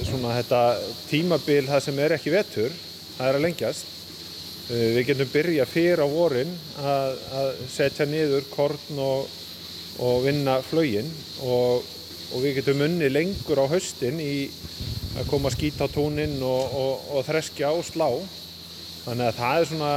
svona 0.08 0.36
þetta 0.38 0.64
tímabil 1.10 1.62
það 1.68 1.86
sem 1.88 2.02
er 2.04 2.16
ekki 2.16 2.36
vetur, 2.36 2.82
það 3.18 3.30
er 3.32 3.40
að 3.40 3.48
lengjast. 3.48 3.97
Við 4.68 4.98
getum 5.08 5.30
byrja 5.32 5.64
fyrir 5.64 6.02
á 6.04 6.06
vorin 6.12 6.50
að, 6.84 7.14
að 7.40 7.60
setja 7.72 8.04
niður 8.04 8.44
korn 8.52 8.98
og, 9.00 9.30
og 10.04 10.26
vinna 10.26 10.58
flögin 10.60 11.08
og, 11.40 11.86
og 12.34 12.42
við 12.44 12.58
getum 12.58 12.84
unni 12.84 13.08
lengur 13.08 13.62
á 13.64 13.66
haustin 13.70 14.20
í 14.20 14.50
að 15.18 15.30
koma 15.30 15.48
að 15.48 15.56
skýta 15.56 15.88
á 15.88 15.94
túnin 15.94 16.36
og, 16.44 16.76
og 17.16 17.24
þreskja 17.26 17.72
og 17.72 17.86
slá. 17.88 18.10
Þannig 19.06 19.24
að 19.30 19.38
það 19.38 19.60
er 19.60 19.68
svona 19.70 19.92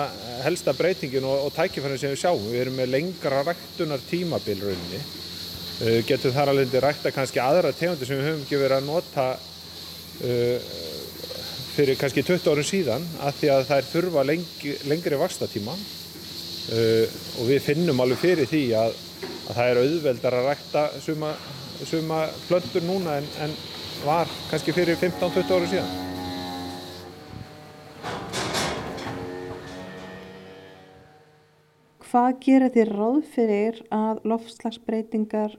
helsta 0.46 0.74
breytingin 0.78 1.28
og 1.28 1.52
tækifærið 1.58 2.00
sem 2.00 2.14
við 2.14 2.22
sjáum. 2.22 2.48
Við 2.48 2.62
erum 2.62 2.80
með 2.80 2.94
lengra 2.94 3.42
ræktunar 3.44 4.06
tímabil 4.08 4.62
rauninni. 4.62 5.02
Við 5.82 6.00
getum 6.08 6.36
þar 6.38 6.54
alveg 6.54 6.80
rækta 6.80 7.12
kannski 7.12 7.44
aðra 7.44 7.74
tegundir 7.76 8.08
sem 8.08 8.22
við 8.22 8.30
höfum 8.30 8.46
ekki 8.46 8.62
verið 8.62 8.78
að 8.78 8.88
nota 8.88 9.28
uh, 9.36 10.72
fyrir 11.72 11.98
kannski 12.00 12.24
20 12.28 12.52
árum 12.52 12.68
síðan 12.68 13.06
af 13.24 13.38
því 13.40 13.50
að 13.54 13.66
það 13.70 13.82
er 13.82 13.90
þurfa 13.92 14.24
lengi, 14.28 14.74
lengri 14.92 15.20
vakstatíma 15.20 15.76
uh, 15.76 17.06
og 17.40 17.48
við 17.48 17.64
finnum 17.70 18.04
alveg 18.04 18.20
fyrir 18.22 18.50
því 18.52 18.64
að, 18.82 18.96
að 19.48 19.56
það 19.56 19.72
er 19.72 19.82
auðveldar 19.86 20.38
að 20.40 20.48
rækta 20.50 20.86
suma, 21.06 21.34
suma 21.88 22.22
plöntur 22.48 22.86
núna 22.88 23.20
en, 23.22 23.30
en 23.46 23.56
var 24.06 24.32
kannski 24.50 24.76
fyrir 24.76 25.00
15-20 25.00 25.54
árum 25.56 25.70
síðan. 25.72 26.00
Hvað 32.12 32.32
gerir 32.44 32.74
þér 32.76 32.90
ráð 32.98 33.20
fyrir 33.32 33.78
að 33.96 34.18
loftslagsbreytingar, 34.28 35.54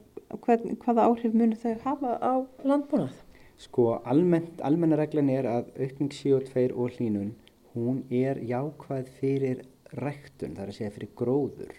hvern, 0.45 0.75
hvaða 0.83 1.07
áhrif 1.09 1.33
munir 1.33 1.57
þau 1.63 1.79
hafa 1.87 2.19
á 2.21 2.35
landbúnað? 2.69 3.22
Sko 3.63 4.01
almennt, 4.09 4.61
almenna 4.67 4.99
reglan 4.99 5.31
er 5.31 5.47
að 5.47 5.71
aukning 5.85 6.11
CO2 6.15 6.69
og 6.73 6.97
hlínun, 6.97 7.35
hún 7.77 8.03
er 8.11 8.41
jákvæð 8.43 9.11
fyrir 9.21 9.63
ræktun, 9.95 10.57
það 10.57 10.65
er 10.65 10.73
að 10.73 10.79
segja 10.79 10.95
fyrir 10.97 11.13
gróður. 11.19 11.77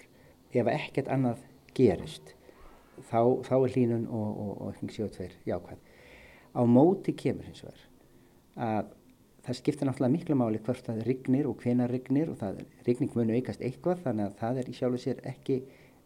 Ef 0.54 0.70
ekkert 0.70 1.10
annað 1.12 1.44
gerist, 1.76 2.36
þá, 3.10 3.20
þá 3.44 3.56
er 3.58 3.76
hlínun 3.76 4.08
og, 4.08 4.30
og, 4.32 4.52
og 4.54 4.68
aukning 4.72 4.94
CO2 4.96 5.32
jákvæð. 5.50 5.82
Á 6.54 6.62
móti 6.70 7.16
kemur 7.18 7.50
hins 7.50 7.66
vegar 7.66 7.88
að 8.54 8.92
það 9.44 9.58
skiptir 9.60 9.90
náttúrulega 9.90 10.14
miklu 10.14 10.36
máli 10.40 10.60
hvert 10.64 10.90
að 10.92 11.02
rignir 11.08 11.48
og 11.50 11.64
hvena 11.64 11.88
rignir 11.90 12.30
og 12.32 12.38
það 12.40 12.62
rigning 12.88 13.16
munu 13.18 13.36
aukast 13.36 13.64
eitthvað 13.66 14.04
þannig 14.06 14.30
að 14.30 14.38
það 14.40 14.60
er 14.62 14.70
í 14.70 14.76
sjálfu 14.78 15.02
sér 15.04 15.24
ekki 15.34 15.58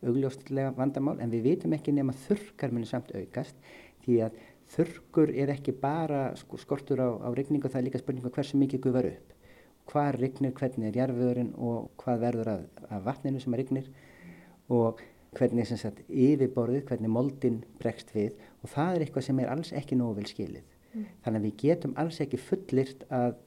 augljóstlega 0.08 0.72
vandamál 0.78 1.18
en 1.22 1.34
við 1.34 1.46
vitum 1.52 1.76
ekki 1.78 1.94
nema 1.94 2.16
þurrkar 2.26 2.74
munu 2.74 2.90
samt 2.90 3.12
aukast 3.18 3.60
því 4.06 4.18
að 4.26 4.40
þurrkur 4.74 5.32
er 5.32 5.52
ekki 5.54 5.74
bara 5.82 6.30
sko, 6.40 6.60
skortur 6.62 7.02
á, 7.04 7.10
á 7.24 7.30
rigningu 7.36 7.70
það 7.72 7.82
er 7.82 7.88
líka 7.88 8.02
spurningu 8.02 8.32
hversu 8.34 8.60
mikið 8.60 8.84
gufar 8.88 9.10
upp. 9.12 9.36
Hvað 9.88 10.18
rignir, 10.20 10.56
hvernig 10.56 10.90
er 10.90 11.00
jarfiðurinn 11.02 11.54
og 11.64 11.92
hvað 12.02 12.24
verður 12.26 12.52
af, 12.52 12.66
af 12.92 13.06
vatninu 13.06 13.40
sem 13.40 13.56
er 13.56 13.64
rignir 13.64 13.88
og 14.74 15.00
hvernig 15.38 15.68
sem 15.70 15.80
sagt 15.80 16.02
yfirborðið, 16.08 16.84
hvernig 16.90 17.14
moldin 17.14 17.62
bregst 17.80 18.12
við. 18.16 18.36
Og 18.64 18.72
það 18.74 18.96
er 18.96 19.06
eitthvað 19.06 19.28
sem 19.30 19.40
er 19.44 19.52
alls 19.54 19.72
ekki 19.76 19.98
nógu 20.00 20.20
vel 20.20 20.28
skilið. 20.28 20.76
Mm. 20.94 21.08
Þannig 21.24 21.40
að 21.40 21.48
við 21.48 21.58
getum 21.64 21.96
alls 22.04 22.20
ekki 22.24 22.40
fullirt 22.42 23.06
að 23.14 23.38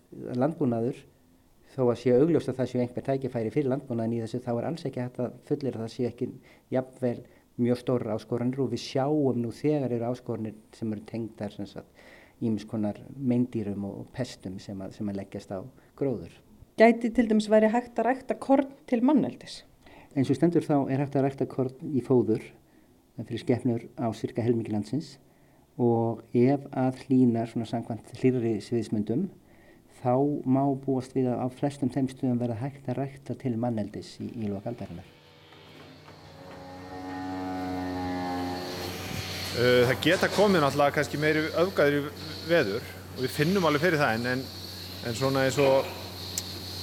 landbúnaður, 0.40 1.02
þó 1.70 1.82
að 1.86 2.00
séu 2.00 2.16
augljóst 2.18 2.50
að 2.50 2.60
það 2.60 2.70
séu 2.70 2.80
einhver 2.82 3.06
tækifæri 3.06 3.52
fyrir 3.54 3.70
landbúnaðin 3.70 4.16
í 4.16 4.22
þessu, 4.24 4.40
þá 4.42 4.50
er 4.54 4.68
alls 4.70 4.86
ekki 4.88 5.04
hægt 5.04 5.20
að 5.22 5.36
fullir 5.46 5.76
að 5.76 5.84
það 5.84 5.92
séu 5.94 6.08
ekki 6.08 6.30
jafnvel 6.74 7.18
mjög 7.60 7.80
stóra 7.80 8.14
áskoranir 8.16 8.60
og 8.62 8.72
við 8.74 8.84
sjáum 8.84 9.40
nú 9.40 9.52
þegar 9.54 9.92
eru 9.96 10.10
áskoranir 10.10 10.56
sem 10.76 10.92
eru 10.92 11.04
tengdar 11.08 11.56
ímiskonar 12.40 13.00
meindýrum 13.16 13.84
og 13.84 14.06
pestum 14.16 14.58
sem 14.62 14.78
að, 14.80 14.94
sem 14.96 15.08
að 15.12 15.18
leggjast 15.20 15.50
á 15.52 15.60
gróður. 15.98 16.32
Gæti 16.80 17.10
til 17.12 17.26
dæmis 17.28 17.50
væri 17.52 17.68
hægt 17.68 17.98
að 18.00 18.06
rækta 18.08 18.36
korn 18.40 18.70
til 18.88 19.02
manneldis? 19.04 19.64
Eins 20.16 20.30
og 20.32 20.38
stendur 20.38 20.64
þá 20.64 20.88
er 20.88 21.02
hægt 21.02 21.18
að 21.18 21.26
rækta 21.26 21.48
korn 21.50 21.92
í 21.92 22.00
fóður 22.04 22.46
fyrir 23.20 23.42
skefnur 23.42 23.84
á 24.00 24.08
cirka 24.16 24.42
helmingilandsins 24.46 25.18
og 25.80 26.24
ef 26.32 26.64
að 26.72 27.04
hlýnar 27.04 27.52
svona 27.52 27.68
samkvæmt 27.68 28.14
hlýrri 28.16 28.56
sviðismundum 28.64 29.28
þá 30.00 30.16
má 30.48 30.64
búast 30.80 31.12
við 31.16 31.28
að 31.34 31.44
á 31.44 31.46
flestum 31.60 31.92
þeim 31.92 32.08
stuðum 32.08 32.40
verða 32.40 32.62
hægt 32.64 32.88
að 32.88 33.02
rækta 33.02 33.36
til 33.36 33.56
manneldis 33.60 34.16
í, 34.24 34.30
í 34.40 34.48
lokaldarinnar. 34.48 35.19
Það 39.54 39.96
geta 40.04 40.28
komið 40.30 40.62
náttúrulega 40.64 40.96
kannski 40.98 41.18
meiri 41.20 41.46
öfgaður 41.58 41.96
í 41.96 42.02
veður 42.48 42.90
og 43.16 43.22
við 43.24 43.32
finnum 43.34 43.66
alveg 43.66 43.82
fyrir 43.82 44.00
það 44.00 44.28
en, 44.30 44.44
en 45.08 45.16
svona 45.18 45.46
eins 45.48 45.58
og 45.58 45.88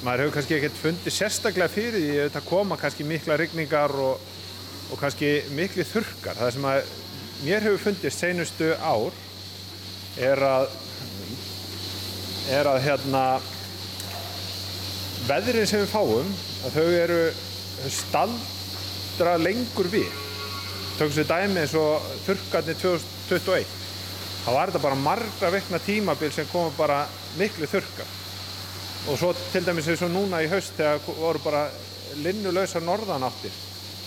maður 0.03 0.25
hefur 0.25 0.35
kannski 0.35 0.57
ekkert 0.57 0.81
fundið 0.81 1.15
sérstaklega 1.15 1.73
fyrir 1.73 2.03
því 2.03 2.17
að 2.25 2.33
það 2.35 2.49
koma 2.49 2.77
kannski 2.81 3.07
mikla 3.07 3.37
rigningar 3.39 3.95
og, 3.97 4.27
og 4.91 4.99
kannski 5.01 5.31
mikli 5.57 5.85
þurkar. 5.87 6.37
Það 6.37 6.53
sem 6.57 6.67
að 6.69 6.91
mér 7.45 7.65
hefur 7.65 7.83
fundist 7.87 8.21
seinustu 8.21 8.69
ár 8.81 9.15
er 10.17 10.43
að 10.43 10.69
er 12.47 12.69
að 12.71 12.83
hérna 12.85 13.23
veðrin 15.27 15.67
sem 15.67 15.83
við 15.83 15.91
fáum 15.91 16.29
að 16.67 16.77
þau 16.77 16.87
eru 17.01 17.19
staldra 17.91 19.35
lengur 19.41 19.89
við 19.91 20.26
tökum 20.97 21.13
við 21.13 21.27
dæmi 21.29 21.61
eins 21.61 21.75
og 21.77 22.05
þurrkarnir 22.25 22.77
2021 22.81 23.75
þá 24.47 24.53
var 24.55 24.71
þetta 24.71 24.81
bara 24.81 24.97
margra 25.01 25.51
vekna 25.51 25.79
tímabil 25.83 26.31
sem 26.31 26.47
koma 26.47 26.71
bara 26.77 27.01
miklu 27.37 27.67
þurrkar. 27.67 28.07
Og 29.11 29.19
svo 29.19 29.33
til 29.51 29.65
dæmis 29.65 29.89
eins 29.91 30.03
og 30.07 30.13
núna 30.13 30.39
í 30.43 30.47
haust 30.47 30.77
þegar 30.77 31.03
voru 31.19 31.41
bara 31.43 31.65
linnulösa 32.23 32.79
norðanáttir 32.79 33.53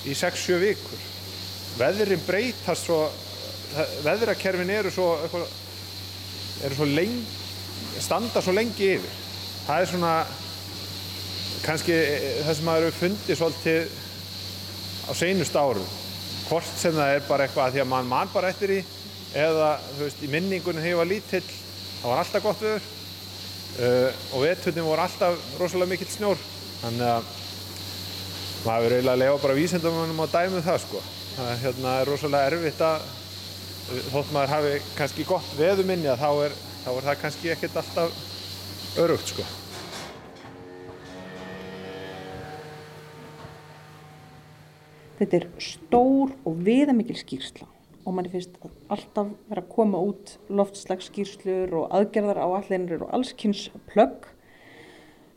í 0.08 0.16
6-7 0.16 0.58
vikur. 0.64 1.04
Veðrin 1.76 2.24
breytast 2.24 2.88
svo 2.88 3.04
veðrakerfin 4.06 4.72
eru 4.80 4.90
svo 4.90 5.12
eru 6.64 6.74
svo 6.74 6.88
lengi 6.88 8.00
standa 8.00 8.40
svo 8.40 8.56
lengi 8.56 8.94
yfir. 8.96 9.16
Það 9.68 9.84
er 9.84 9.90
svona 9.92 10.14
kannski 11.62 12.02
það 12.46 12.54
sem 12.56 12.70
maður 12.72 12.88
hefur 12.88 13.00
fundið 13.04 13.42
svolítið 13.44 13.98
á 15.04 15.12
seinust 15.12 15.60
árum 15.60 15.99
hvort 16.50 16.70
sem 16.76 16.94
það 16.96 17.14
er 17.14 17.28
bara 17.28 17.46
eitthvað 17.46 17.76
því 17.76 17.82
að 17.84 17.90
mann 17.92 18.08
mann 18.10 18.32
bara 18.32 18.50
eftir 18.50 18.72
í 18.74 18.78
eða 19.38 19.68
þú 19.84 20.00
veist 20.02 20.24
í 20.26 20.30
minningunum 20.32 20.82
hefur 20.82 21.00
var 21.00 21.10
lítill 21.10 21.44
það 21.46 22.08
var 22.10 22.22
alltaf 22.24 22.42
gott 22.46 22.64
viður 22.64 22.88
uh, 23.84 24.08
og 24.34 24.42
vettunum 24.44 24.90
voru 24.90 25.04
alltaf 25.04 25.46
rosalega 25.60 25.92
mikill 25.92 26.10
snjór 26.10 26.42
þannig 26.80 27.06
að 27.06 27.30
maður 28.64 28.82
verður 28.82 28.96
eiginlega 28.96 29.14
að 29.14 29.22
lega 29.22 29.38
bara 29.44 29.58
vísendamönnum 29.60 30.24
á 30.26 30.32
dæmið 30.34 30.58
um 30.58 30.66
það 30.66 30.82
sko 30.84 31.04
það 31.36 31.52
er, 31.52 31.62
hérna, 31.62 31.94
er 32.00 32.10
rosalega 32.10 32.50
erfitt 32.50 32.84
að 32.84 33.08
þótt 34.10 34.34
maður 34.34 34.54
hafi 34.56 34.74
kannski 34.98 35.26
gott 35.30 35.54
veðuminni 35.58 36.18
þá 36.18 36.28
þá 36.84 36.90
er 36.96 37.08
það 37.08 37.22
kannski 37.22 37.54
ekkert 37.54 37.80
alltaf 37.80 38.20
örugt 39.00 39.32
sko. 39.32 39.46
Þetta 45.20 45.36
er 45.36 45.46
stór 45.60 46.30
og 46.48 46.60
viðamikil 46.64 47.18
skýrsla 47.20 47.66
og 48.08 48.14
manni 48.16 48.30
finnst 48.32 48.54
alltaf 48.88 49.34
vera 49.50 49.60
að 49.60 49.72
koma 49.74 49.98
út 50.00 50.38
loftslagsskýrslur 50.48 51.74
og 51.76 51.90
aðgerðar 51.98 52.40
á 52.40 52.48
allinir 52.56 53.04
og 53.04 53.12
allskynns 53.18 53.66
plögg. 53.90 54.30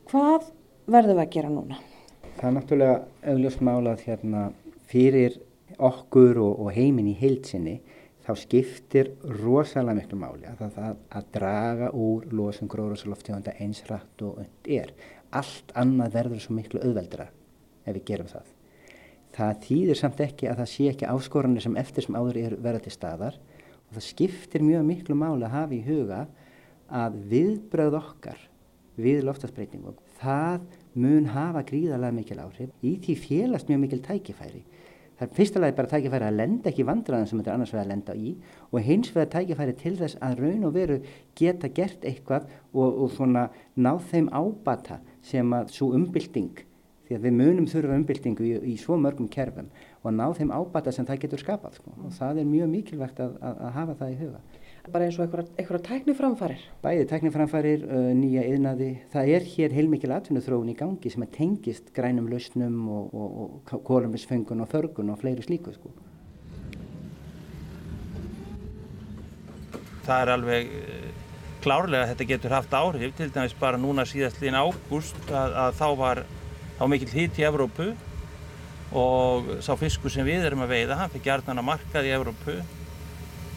Hvað 0.08 0.48
verðum 0.88 1.19
við 1.19 1.26
að 1.26 1.34
gera 1.36 1.52
núna? 1.52 1.82
Það 2.38 2.48
er 2.48 2.56
náttúrulega 2.56 2.96
auðljóst 3.34 3.65
málað 3.67 4.06
hérna 4.08 4.46
fyrir 4.88 5.38
okkur 5.76 6.39
og, 6.46 6.63
og 6.63 6.72
heiminn 6.80 7.12
í 7.12 7.17
heilsinni 7.19 7.76
þá 8.24 8.34
skiptir 8.39 9.12
rosalega 9.43 10.00
miklu 10.00 10.24
máli 10.24 10.48
að 10.48 10.65
það 10.80 10.89
að 11.19 11.30
draga 11.36 11.91
úr 11.91 12.32
losum 12.32 12.72
gróðrúsaloftegunda 12.72 13.60
eins 13.60 13.84
rætt 13.91 14.24
og 14.24 14.39
und 14.46 14.72
er. 14.80 14.96
Allt 15.36 15.76
annað 15.76 16.19
verður 16.22 16.43
svo 16.48 16.56
miklu 16.56 16.80
auðveldra 16.80 17.28
ef 17.84 17.96
við 17.98 18.06
gerum 18.13 18.32
það. 18.32 18.53
Það 19.34 19.60
þýðir 19.65 20.00
samt 20.00 20.24
ekki 20.24 20.50
að 20.50 20.62
það 20.62 20.72
sé 20.74 20.88
ekki 20.91 21.10
áskoranir 21.10 21.65
sem 21.65 21.78
eftir 21.82 22.06
sem 22.06 22.17
áður 22.17 22.39
er 22.43 22.56
verða 22.62 22.84
til 22.86 22.93
staðar 22.93 23.39
og 23.39 23.96
það 23.96 24.08
skiptir 24.08 24.65
mjög 24.65 24.88
miklu 24.89 25.17
máli 25.17 25.48
að 25.48 25.56
hafa 25.56 25.78
í 25.78 25.82
huga 25.88 26.22
að 26.93 27.17
viðbröð 27.32 27.98
okkar 27.98 28.41
við 29.02 29.24
loftasbreytingum, 29.26 29.98
það 30.22 30.67
mun 30.93 31.32
hafa 31.34 31.63
gríðarlega 31.65 32.13
mikil 32.13 32.38
áhrif. 32.43 32.69
Í 32.86 33.00
því 33.02 33.15
félast 33.24 33.72
mjög 33.72 33.80
mikil 33.88 34.04
tækifæri 34.06 34.62
Það 35.13 35.28
er 35.28 35.36
fyrstulega 35.38 35.76
bara 35.78 35.89
tækifæri 35.91 36.26
að 36.26 36.38
lenda 36.39 36.69
ekki 36.72 36.86
vandraðan 36.88 37.28
sem 37.30 37.39
þetta 37.39 37.52
er 37.52 37.56
annars 37.56 37.74
vegar 37.74 37.84
að 37.86 37.91
lenda 37.91 38.13
í 38.17 38.32
og 38.74 38.88
hins 38.88 39.12
vegar 39.13 39.30
tækifæri 39.36 39.76
til 39.78 39.93
þess 40.00 40.17
að 40.26 40.39
raun 40.41 40.65
og 40.67 40.74
veru 40.74 40.98
geta 41.38 41.69
gert 41.69 42.08
eitthvað 42.10 42.48
og, 42.74 42.88
og 42.88 43.12
svona 43.13 43.43
ná 43.78 43.91
þeim 44.10 44.32
ábata 44.34 44.98
sem 45.24 45.54
að 45.54 45.69
svo 45.76 45.91
umbylting, 45.93 46.63
því 47.08 47.18
að 47.18 47.28
við 47.28 47.38
munum 47.39 47.70
þurfa 47.70 48.00
umbyltingu 48.00 48.48
í, 48.48 48.52
í 48.74 48.76
svo 48.80 48.98
mörgum 49.00 49.30
kerfum 49.32 49.70
og 50.04 50.16
ná 50.16 50.26
þeim 50.38 50.52
ábata 50.56 50.92
sem 50.96 51.08
það 51.08 51.24
getur 51.26 51.44
skapað 51.44 51.80
sko. 51.80 51.96
og 52.04 52.13
það 52.16 52.44
er 52.44 52.52
mjög 52.52 52.70
mikilvægt 52.78 53.24
að, 53.24 53.39
að, 53.42 53.63
að 53.68 53.74
hafa 53.80 53.98
það 54.02 54.13
í 54.13 54.20
huga 54.24 54.44
bara 54.92 55.06
eins 55.08 55.16
og 55.16 55.32
einhverja 55.32 55.80
tækniframfarir? 55.86 56.63
Bæði 56.84 57.04
tækniframfarir, 57.08 57.86
uh, 57.88 58.10
nýja 58.18 58.44
yðnaði. 58.52 58.89
Það 59.13 59.30
er 59.36 59.46
hér 59.54 59.76
heilmikil 59.78 60.12
atvinnuþróun 60.12 60.74
í 60.74 60.76
gangi 60.76 61.12
sem 61.13 61.24
tengist 61.32 61.94
grænum 61.96 62.28
lausnum 62.32 62.82
og, 62.92 63.13
og, 63.16 63.38
og 63.72 63.86
kolumbisfengun 63.88 64.66
og 64.66 64.72
þörgun 64.74 65.13
og 65.13 65.22
fleiri 65.24 65.46
slíku. 65.46 65.72
Sko. 65.78 65.94
Það 70.04 70.18
er 70.18 70.34
alveg 70.36 70.76
uh, 70.82 71.10
klárlega 71.63 72.04
að 72.04 72.13
þetta 72.13 72.32
getur 72.34 72.58
haft 72.58 72.76
áhrif, 72.76 73.16
til 73.16 73.32
dæmis 73.32 73.56
bara 73.60 73.80
núna 73.80 74.04
síðastlíðin 74.10 74.60
ágúst 74.60 75.32
að, 75.32 75.60
að 75.63 75.80
þá 75.80 75.88
var 76.04 76.26
þá 76.80 76.84
mikil 76.92 77.12
hýtt 77.14 77.40
í 77.40 77.46
Evrópu 77.48 77.92
og 78.94 79.50
sá 79.66 79.74
fiskur 79.80 80.14
sem 80.14 80.26
við 80.28 80.46
erum 80.48 80.64
að 80.66 80.76
veiða, 80.76 81.00
hann 81.00 81.12
fyrir 81.14 81.26
gerðan 81.26 81.62
að 81.62 81.70
markað 81.72 82.10
í 82.10 82.14
Evrópu. 82.14 82.58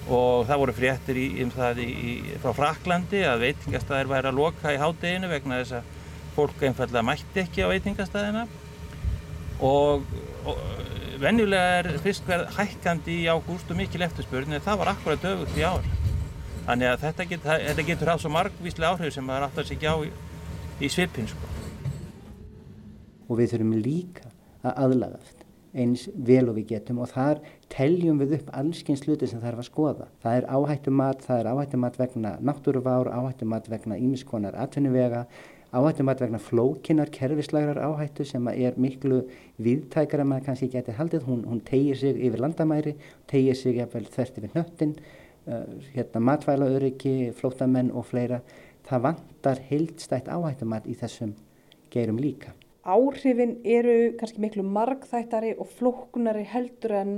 Og 0.06 0.46
það 0.46 0.60
voru 0.62 0.74
fréttir 0.76 1.18
í, 1.18 1.26
um 1.42 1.50
það 1.50 1.80
í, 1.82 1.88
í, 1.90 2.12
frá 2.42 2.52
Fraklandi 2.54 3.24
að 3.26 3.42
veitingastæðir 3.42 4.12
væri 4.12 4.30
að 4.30 4.38
loka 4.38 4.74
í 4.74 4.78
hádeginu 4.78 5.30
vegna 5.32 5.58
þess 5.60 5.80
að 5.80 5.90
fólk 6.36 6.62
einfallega 6.62 7.02
mætti 7.08 7.42
ekki 7.42 7.64
á 7.66 7.72
veitingastæðina 7.72 8.44
og, 9.66 10.04
og 10.46 10.60
venjulega 11.18 11.80
er 11.80 11.90
fiskverð 12.04 12.54
hækkandi 12.58 13.18
í 13.24 13.28
ágúst 13.32 13.72
og 13.72 13.80
mikil 13.80 14.04
eftirspurn 14.06 14.54
en 14.54 14.62
það 14.62 14.80
var 14.84 14.92
akkurat 14.92 15.28
öfugt 15.32 15.58
í 15.58 15.66
ár. 15.66 15.90
Þannig 16.66 16.92
að 16.92 17.02
þetta, 17.06 17.28
get, 17.32 17.50
þetta 17.50 17.88
getur 17.90 18.12
haft 18.12 18.26
svo 18.26 18.34
margvíslega 18.36 18.94
áhrif 18.94 19.14
sem 19.14 19.26
það 19.26 19.40
er 19.40 19.48
aftur 19.48 19.66
að 19.66 19.70
segja 19.72 19.94
á 19.94 19.98
í 20.76 20.92
svipin 20.92 21.30
sko. 21.30 21.55
Og 23.26 23.40
við 23.40 23.52
þurfum 23.54 23.74
líka 23.82 24.30
að 24.62 24.78
aðlagast 24.84 25.46
eins 25.76 26.06
vel 26.14 26.46
og 26.48 26.56
við 26.56 26.70
getum 26.72 27.02
og 27.04 27.10
þar 27.12 27.42
teljum 27.72 28.20
við 28.22 28.38
upp 28.38 28.54
allskyns 28.56 29.02
sluti 29.04 29.28
sem 29.28 29.42
þarf 29.42 29.60
að 29.60 29.68
skoða. 29.68 30.06
Það 30.22 30.38
er 30.38 30.48
áhættumat, 30.48 31.26
það 31.26 31.42
er 31.42 31.50
áhættumat 31.52 32.00
vegna 32.00 32.32
náttúruvár, 32.40 33.10
áhættumat 33.12 33.68
vegna 33.68 33.98
ímiskonar 34.00 34.56
atvinnuvega, 34.62 35.26
áhættumat 35.76 36.22
vegna 36.24 36.40
flókinar 36.40 37.12
kerfislærar 37.12 37.82
áhættu 37.84 38.24
sem 38.24 38.48
er 38.54 38.78
miklu 38.80 39.22
viðtækara 39.60 40.24
maður 40.24 40.48
kannski 40.50 40.70
getið 40.72 41.00
haldið. 41.00 41.28
Hún, 41.28 41.44
hún 41.44 41.62
tegir 41.66 42.00
sig 42.00 42.20
yfir 42.24 42.44
landamæri, 42.44 42.96
tegir 43.28 43.58
sig 43.58 43.80
þvert 43.92 44.38
yfir 44.40 44.52
nöttin, 44.56 44.94
uh, 45.46 45.66
hérna 45.92 46.24
matvælauriki, 46.30 47.34
flótamenn 47.36 47.92
og 47.92 48.08
fleira. 48.08 48.40
Það 48.86 49.10
vantar 49.10 49.66
heildstætt 49.68 50.30
áhættumat 50.30 50.86
í 50.88 50.94
þessum 50.96 51.34
geirum 51.92 52.22
líka 52.22 52.54
áhrifin 52.86 53.56
eru 53.66 53.96
kannski 54.20 54.42
miklu 54.42 54.62
margþættari 54.66 55.56
og 55.58 55.70
flóknari 55.78 56.44
heldur 56.46 56.94
en 57.00 57.16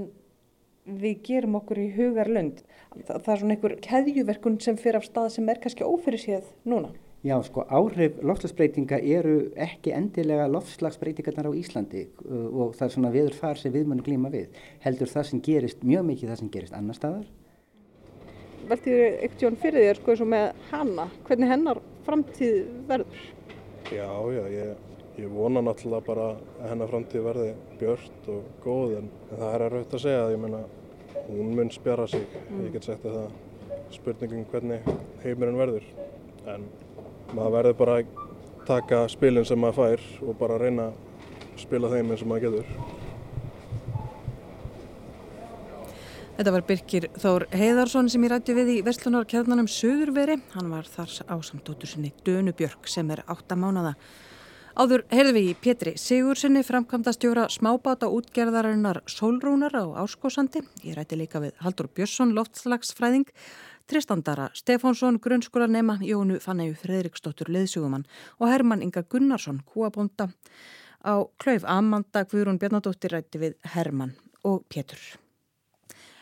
við 0.88 1.20
gerum 1.26 1.58
okkur 1.58 1.82
í 1.82 1.90
hugarlund. 1.96 2.62
Það, 2.94 3.18
það 3.24 3.34
er 3.34 3.42
svona 3.42 3.56
einhver 3.56 3.74
keðjuverkun 3.84 4.56
sem 4.64 4.78
fyrir 4.80 5.00
af 5.02 5.06
stað 5.08 5.34
sem 5.36 5.50
er 5.52 5.60
kannski 5.62 5.84
ófyrir 5.84 6.22
séð 6.22 6.48
núna. 6.68 6.94
Já, 7.26 7.34
sko 7.42 7.64
áhrif 7.66 8.20
lofslagsbreytinga 8.22 9.00
eru 9.02 9.50
ekki 9.58 9.90
endilega 9.90 10.46
lofslagsbreytingarnar 10.52 11.50
á 11.50 11.58
Íslandi 11.58 12.04
uh, 12.06 12.46
og 12.46 12.76
það 12.78 12.86
er 12.86 12.94
svona 12.94 13.12
viður 13.12 13.36
far 13.36 13.58
sem 13.58 13.74
við 13.74 13.90
munum 13.90 14.06
glíma 14.06 14.30
við. 14.32 14.54
Heldur 14.84 15.10
það 15.10 15.28
sem 15.32 15.42
gerist, 15.44 15.82
mjög 15.82 16.06
mikið 16.12 16.32
það 16.32 16.40
sem 16.42 16.52
gerist 16.54 16.78
annar 16.78 16.98
staðar. 16.98 17.26
Veltið 18.68 19.00
þér 19.00 19.18
ekkert 19.26 19.62
fyrir 19.64 19.88
þér 19.88 20.00
sko 20.00 20.14
eins 20.14 20.22
og 20.22 20.30
með 20.30 20.46
hana, 20.70 21.08
hvernig 21.26 21.52
hennar 21.52 21.82
framtíð 22.06 22.60
verður? 22.88 23.26
Já, 23.88 24.08
já, 24.30 24.42
ég 24.52 24.87
Ég 25.18 25.30
vona 25.34 25.58
náttúrulega 25.66 26.06
bara 26.06 26.26
að 26.30 26.68
hennar 26.70 26.90
framtíð 26.92 27.24
verði 27.26 27.48
björnt 27.80 28.26
og 28.30 28.50
góð 28.62 28.92
en 29.00 29.08
það 29.32 29.48
er 29.48 29.64
erfitt 29.66 29.96
að 29.98 30.02
segja 30.04 30.20
að 30.22 30.34
ég 30.34 30.42
meina 30.44 30.60
hún 31.26 31.48
mun 31.58 31.72
spjara 31.74 32.06
sig, 32.06 32.22
mm. 32.44 32.60
ég 32.68 32.76
get 32.76 32.86
sagt 32.86 33.06
að 33.08 33.16
það 33.16 33.96
spurningum 33.96 34.44
hvernig 34.52 34.86
heimurinn 35.24 35.58
verður 35.58 35.88
en 36.54 36.68
maður 37.34 37.56
verður 37.56 37.76
bara 37.80 37.96
að 37.98 38.22
taka 38.68 39.00
spilin 39.10 39.48
sem 39.48 39.58
maður 39.60 39.80
fær 39.80 40.06
og 40.28 40.38
bara 40.38 40.60
reyna 40.62 40.86
að 40.92 41.60
spila 41.64 41.90
þeim 41.92 42.14
eins 42.14 42.22
og 42.22 42.30
maður 42.30 42.46
getur. 42.46 42.96
Þetta 46.38 46.54
var 46.54 46.66
Birkir 46.68 47.08
Þór 47.18 47.48
Heiðarsson 47.58 48.06
sem 48.12 48.22
ég 48.22 48.30
rætti 48.30 48.54
við 48.54 48.68
í 48.76 48.78
Vestlunarkjarnanum 48.86 49.66
Suðurveri. 49.66 50.38
Hann 50.54 50.70
var 50.70 50.86
þar 50.86 51.10
ásamdóttur 51.34 51.90
sinni 51.90 52.12
Dönu 52.22 52.54
Björk 52.54 52.86
sem 52.86 53.10
er 53.10 53.24
8 53.26 53.58
mánada. 53.58 53.96
Áður 54.78 55.02
heyrðu 55.10 55.32
við 55.34 55.46
í 55.50 55.54
Pétri 55.58 55.92
Sigursinni 55.98 56.60
framkvæmdastjóra 56.62 57.48
smábáta 57.50 58.06
útgerðarinnar 58.14 59.00
Sólrúnar 59.10 59.74
á 59.74 59.82
Áskósandi. 60.04 60.62
Ég 60.86 60.94
rætti 60.94 61.18
líka 61.18 61.40
við 61.42 61.56
Haldur 61.64 61.88
Björnsson, 61.90 62.30
loftslagsfræðing, 62.36 63.26
Tristandara 63.90 64.52
Stefánsson, 64.54 65.18
grunnskólanema, 65.18 65.96
Jónu 66.06 66.38
Fannægu 66.38 66.78
Fredriksdóttur, 66.78 67.50
leðsugumann 67.50 68.06
og 68.38 68.52
Herman 68.52 68.86
Inga 68.86 69.02
Gunnarsson, 69.02 69.64
kúabónda. 69.66 70.28
Á 71.02 71.26
klauf 71.42 71.66
Amanda 71.66 72.22
Guðrún 72.22 72.62
Bjarnadóttir 72.62 73.16
rætti 73.18 73.42
við 73.42 73.58
Herman 73.74 74.14
og 74.46 74.62
Pétur. 74.70 75.02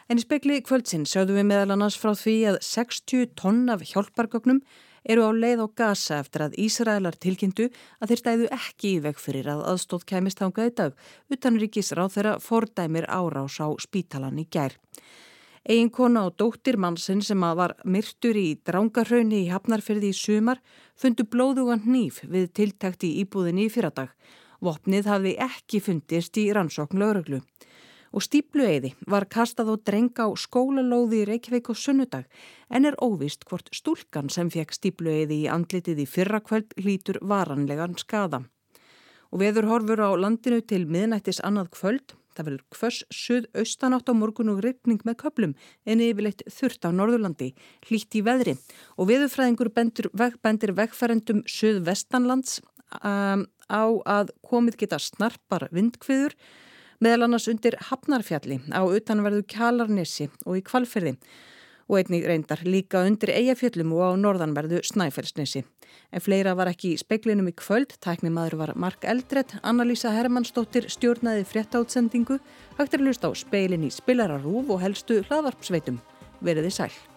En 0.09 0.16
í 0.16 0.25
spekli 0.25 0.62
kvöldsinn 0.64 1.05
sögðum 1.05 1.42
við 1.42 1.51
meðal 1.53 1.77
annars 1.77 2.01
frá 2.01 2.14
því 2.16 2.38
að 2.55 2.61
60 2.64 3.37
tonn 3.37 3.66
af 3.69 3.85
hjálpargögnum 3.85 4.64
eru 5.07 5.27
á 5.27 5.31
leið 5.31 5.62
á 5.62 5.66
gasa 5.81 6.19
eftir 6.23 6.45
að 6.47 6.57
Ísraelar 6.66 7.16
tilkynntu 7.23 7.69
að 8.01 8.11
þeir 8.11 8.21
stæðu 8.23 8.49
ekki 8.57 8.90
í 8.97 9.03
veg 9.05 9.21
fyrir 9.23 9.51
að 9.53 9.62
aðstóð 9.73 10.07
kæmist 10.11 10.42
hangað 10.42 10.71
í 10.71 10.75
dag 10.81 11.07
utan 11.37 11.61
ríkis 11.62 11.92
ráð 11.95 12.16
þeirra 12.16 12.35
fordæmir 12.42 13.07
árás 13.07 13.61
á 13.62 13.69
spítalan 13.79 14.42
í 14.42 14.47
gær. 14.51 14.75
Egin 15.66 15.90
kona 15.90 16.27
og 16.29 16.37
dóttir 16.38 16.79
mannsinn 16.79 17.25
sem 17.27 17.42
að 17.42 17.57
var 17.59 17.73
myrtur 17.83 18.38
í 18.38 18.49
drángarhraunni 18.66 19.40
í 19.45 19.51
Hafnarfyrði 19.51 20.12
í 20.12 20.19
sumar 20.19 20.61
fundu 20.95 21.27
blóðugan 21.27 21.83
hníf 21.87 22.21
við 22.23 22.53
tiltækt 22.55 23.07
í 23.09 23.16
íbúðinni 23.25 23.66
í 23.66 23.73
fyrradag. 23.75 24.12
Vopnið 24.62 25.11
hafði 25.11 25.33
ekki 25.42 25.83
fundist 25.83 26.38
í 26.38 26.47
rannsókn 26.55 27.03
lögreglu 27.03 27.42
og 28.16 28.24
stíplueiði 28.24 28.94
var 29.12 29.26
kastað 29.29 29.72
á 29.72 29.74
dreng 29.88 30.16
á 30.16 30.33
skólalóði 30.40 31.20
í 31.22 31.26
Reykjavík 31.29 31.68
og 31.72 31.76
sunnudag. 31.76 32.24
En 32.72 32.88
er 32.88 32.96
óvist 33.05 33.44
hvort 33.44 33.68
stúlkan 33.76 34.31
sem 34.33 34.48
fekk 34.50 34.72
stíplueiði 34.72 35.42
í 35.44 35.50
andlitið 35.52 36.00
í 36.00 36.09
fyrrakvöld 36.09 36.72
hlítur 36.81 37.20
varanlegan 37.20 37.98
skada. 38.00 38.46
Og 39.29 39.42
veður 39.42 39.68
horfur 39.68 40.00
á 40.00 40.11
landinu 40.16 40.62
til 40.64 40.87
miðnættis 40.88 41.42
annað 41.44 41.74
kvöld, 41.76 42.14
það 42.33 42.48
verður 42.48 42.64
hvers 42.79 43.00
suð-austanátt 43.12 44.09
á 44.09 44.14
morgun 44.16 44.52
og 44.55 44.62
regning 44.64 45.02
með 45.05 45.18
köplum 45.24 45.55
en 45.85 46.05
yfirleitt 46.05 46.44
þurft 46.52 46.88
á 46.88 46.90
Norðurlandi, 46.96 47.52
hlít 47.88 48.16
í 48.16 48.22
veðri. 48.24 48.57
Og 48.96 49.11
veðurfræðingur 49.11 49.72
bendir, 49.76 50.09
veg, 50.16 50.38
bendir 50.44 50.72
vegfærendum 50.76 51.42
suð-vestanlands 51.48 52.61
um, 53.02 53.44
á 53.68 53.85
að 54.09 54.33
komið 54.46 54.81
geta 54.85 55.00
snarpar 55.02 55.68
vindkviður 55.74 56.37
meðal 57.02 57.26
annars 57.26 57.48
undir 57.50 57.76
Hafnarfjalli 57.90 58.61
á 58.72 58.82
utanverðu 58.85 59.44
Kjalarnissi 59.50 60.30
og 60.44 60.59
í 60.61 60.64
Kvalferði 60.66 61.16
og 61.87 62.00
einnig 62.00 62.26
reyndar 62.26 62.62
líka 62.66 63.04
undir 63.06 63.30
Eyjafjöllum 63.35 63.92
og 63.94 64.02
á 64.02 64.11
norðanverðu 64.18 64.82
Snæfellsnissi. 64.87 65.62
En 66.11 66.22
fleira 66.22 66.54
var 66.59 66.70
ekki 66.70 66.92
í 66.94 67.00
speklinum 67.00 67.50
í 67.50 67.54
kvöld, 67.54 67.94
tæknimaður 68.02 68.59
var 68.62 68.74
Mark 68.74 69.06
Eldred, 69.06 69.54
Annalísa 69.62 70.12
Hermannsdóttir 70.14 70.90
stjórnaði 70.92 71.46
fréttautsendingu, 71.46 72.40
hægt 72.78 72.94
er 72.94 73.04
að 73.04 73.11
lusta 73.11 73.30
á 73.30 73.32
speilin 73.38 73.87
í 73.87 73.92
spilararúf 73.94 74.72
og 74.74 74.82
helstu 74.82 75.22
hlaðvarpsveitum. 75.28 76.00
Verðið 76.42 76.74
sæl. 76.80 77.15